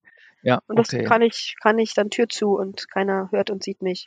Ja, 0.43 0.63
und 0.69 0.79
das 0.79 0.93
okay. 0.93 1.03
kann 1.03 1.23
ich, 1.23 1.57
kann 1.61 1.79
ich 1.79 1.95
dann 1.95 2.11
Tür 2.11 2.29
zu 2.29 2.57
und 2.57 2.89
keiner 2.89 3.29
hört 3.33 3.51
und 3.51 3.65
sieht 3.65 3.83
mich. 3.83 4.05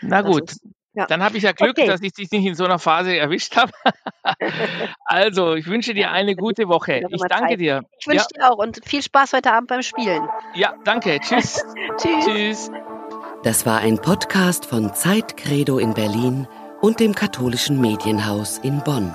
Na 0.00 0.22
gut, 0.22 0.56
ja. 1.00 1.06
Dann 1.06 1.22
habe 1.22 1.36
ich 1.36 1.44
ja 1.44 1.52
Glück, 1.52 1.78
okay. 1.78 1.86
dass 1.86 2.02
ich 2.02 2.12
dich 2.12 2.30
nicht 2.30 2.44
in 2.44 2.54
so 2.54 2.64
einer 2.64 2.78
Phase 2.78 3.16
erwischt 3.16 3.56
habe. 3.56 3.72
also, 5.04 5.54
ich 5.54 5.66
wünsche 5.66 5.94
dir 5.94 6.10
eine 6.10 6.36
gute 6.36 6.68
Woche. 6.68 7.02
Ich 7.08 7.22
danke 7.28 7.56
dir. 7.56 7.84
Ich 7.98 8.06
wünsche 8.06 8.26
ja. 8.36 8.48
dir 8.48 8.52
auch 8.52 8.58
und 8.58 8.80
viel 8.84 9.02
Spaß 9.02 9.32
heute 9.32 9.52
Abend 9.52 9.68
beim 9.68 9.82
Spielen. 9.82 10.28
Ja, 10.54 10.74
danke. 10.84 11.18
Tschüss. 11.22 11.64
Tschüss. 11.96 12.24
Tschüss. 12.26 12.70
Das 13.42 13.64
war 13.64 13.78
ein 13.78 13.98
Podcast 13.98 14.66
von 14.66 14.94
Zeit 14.94 15.36
Credo 15.38 15.78
in 15.78 15.94
Berlin 15.94 16.46
und 16.82 17.00
dem 17.00 17.14
katholischen 17.14 17.80
Medienhaus 17.80 18.58
in 18.58 18.80
Bonn. 18.80 19.14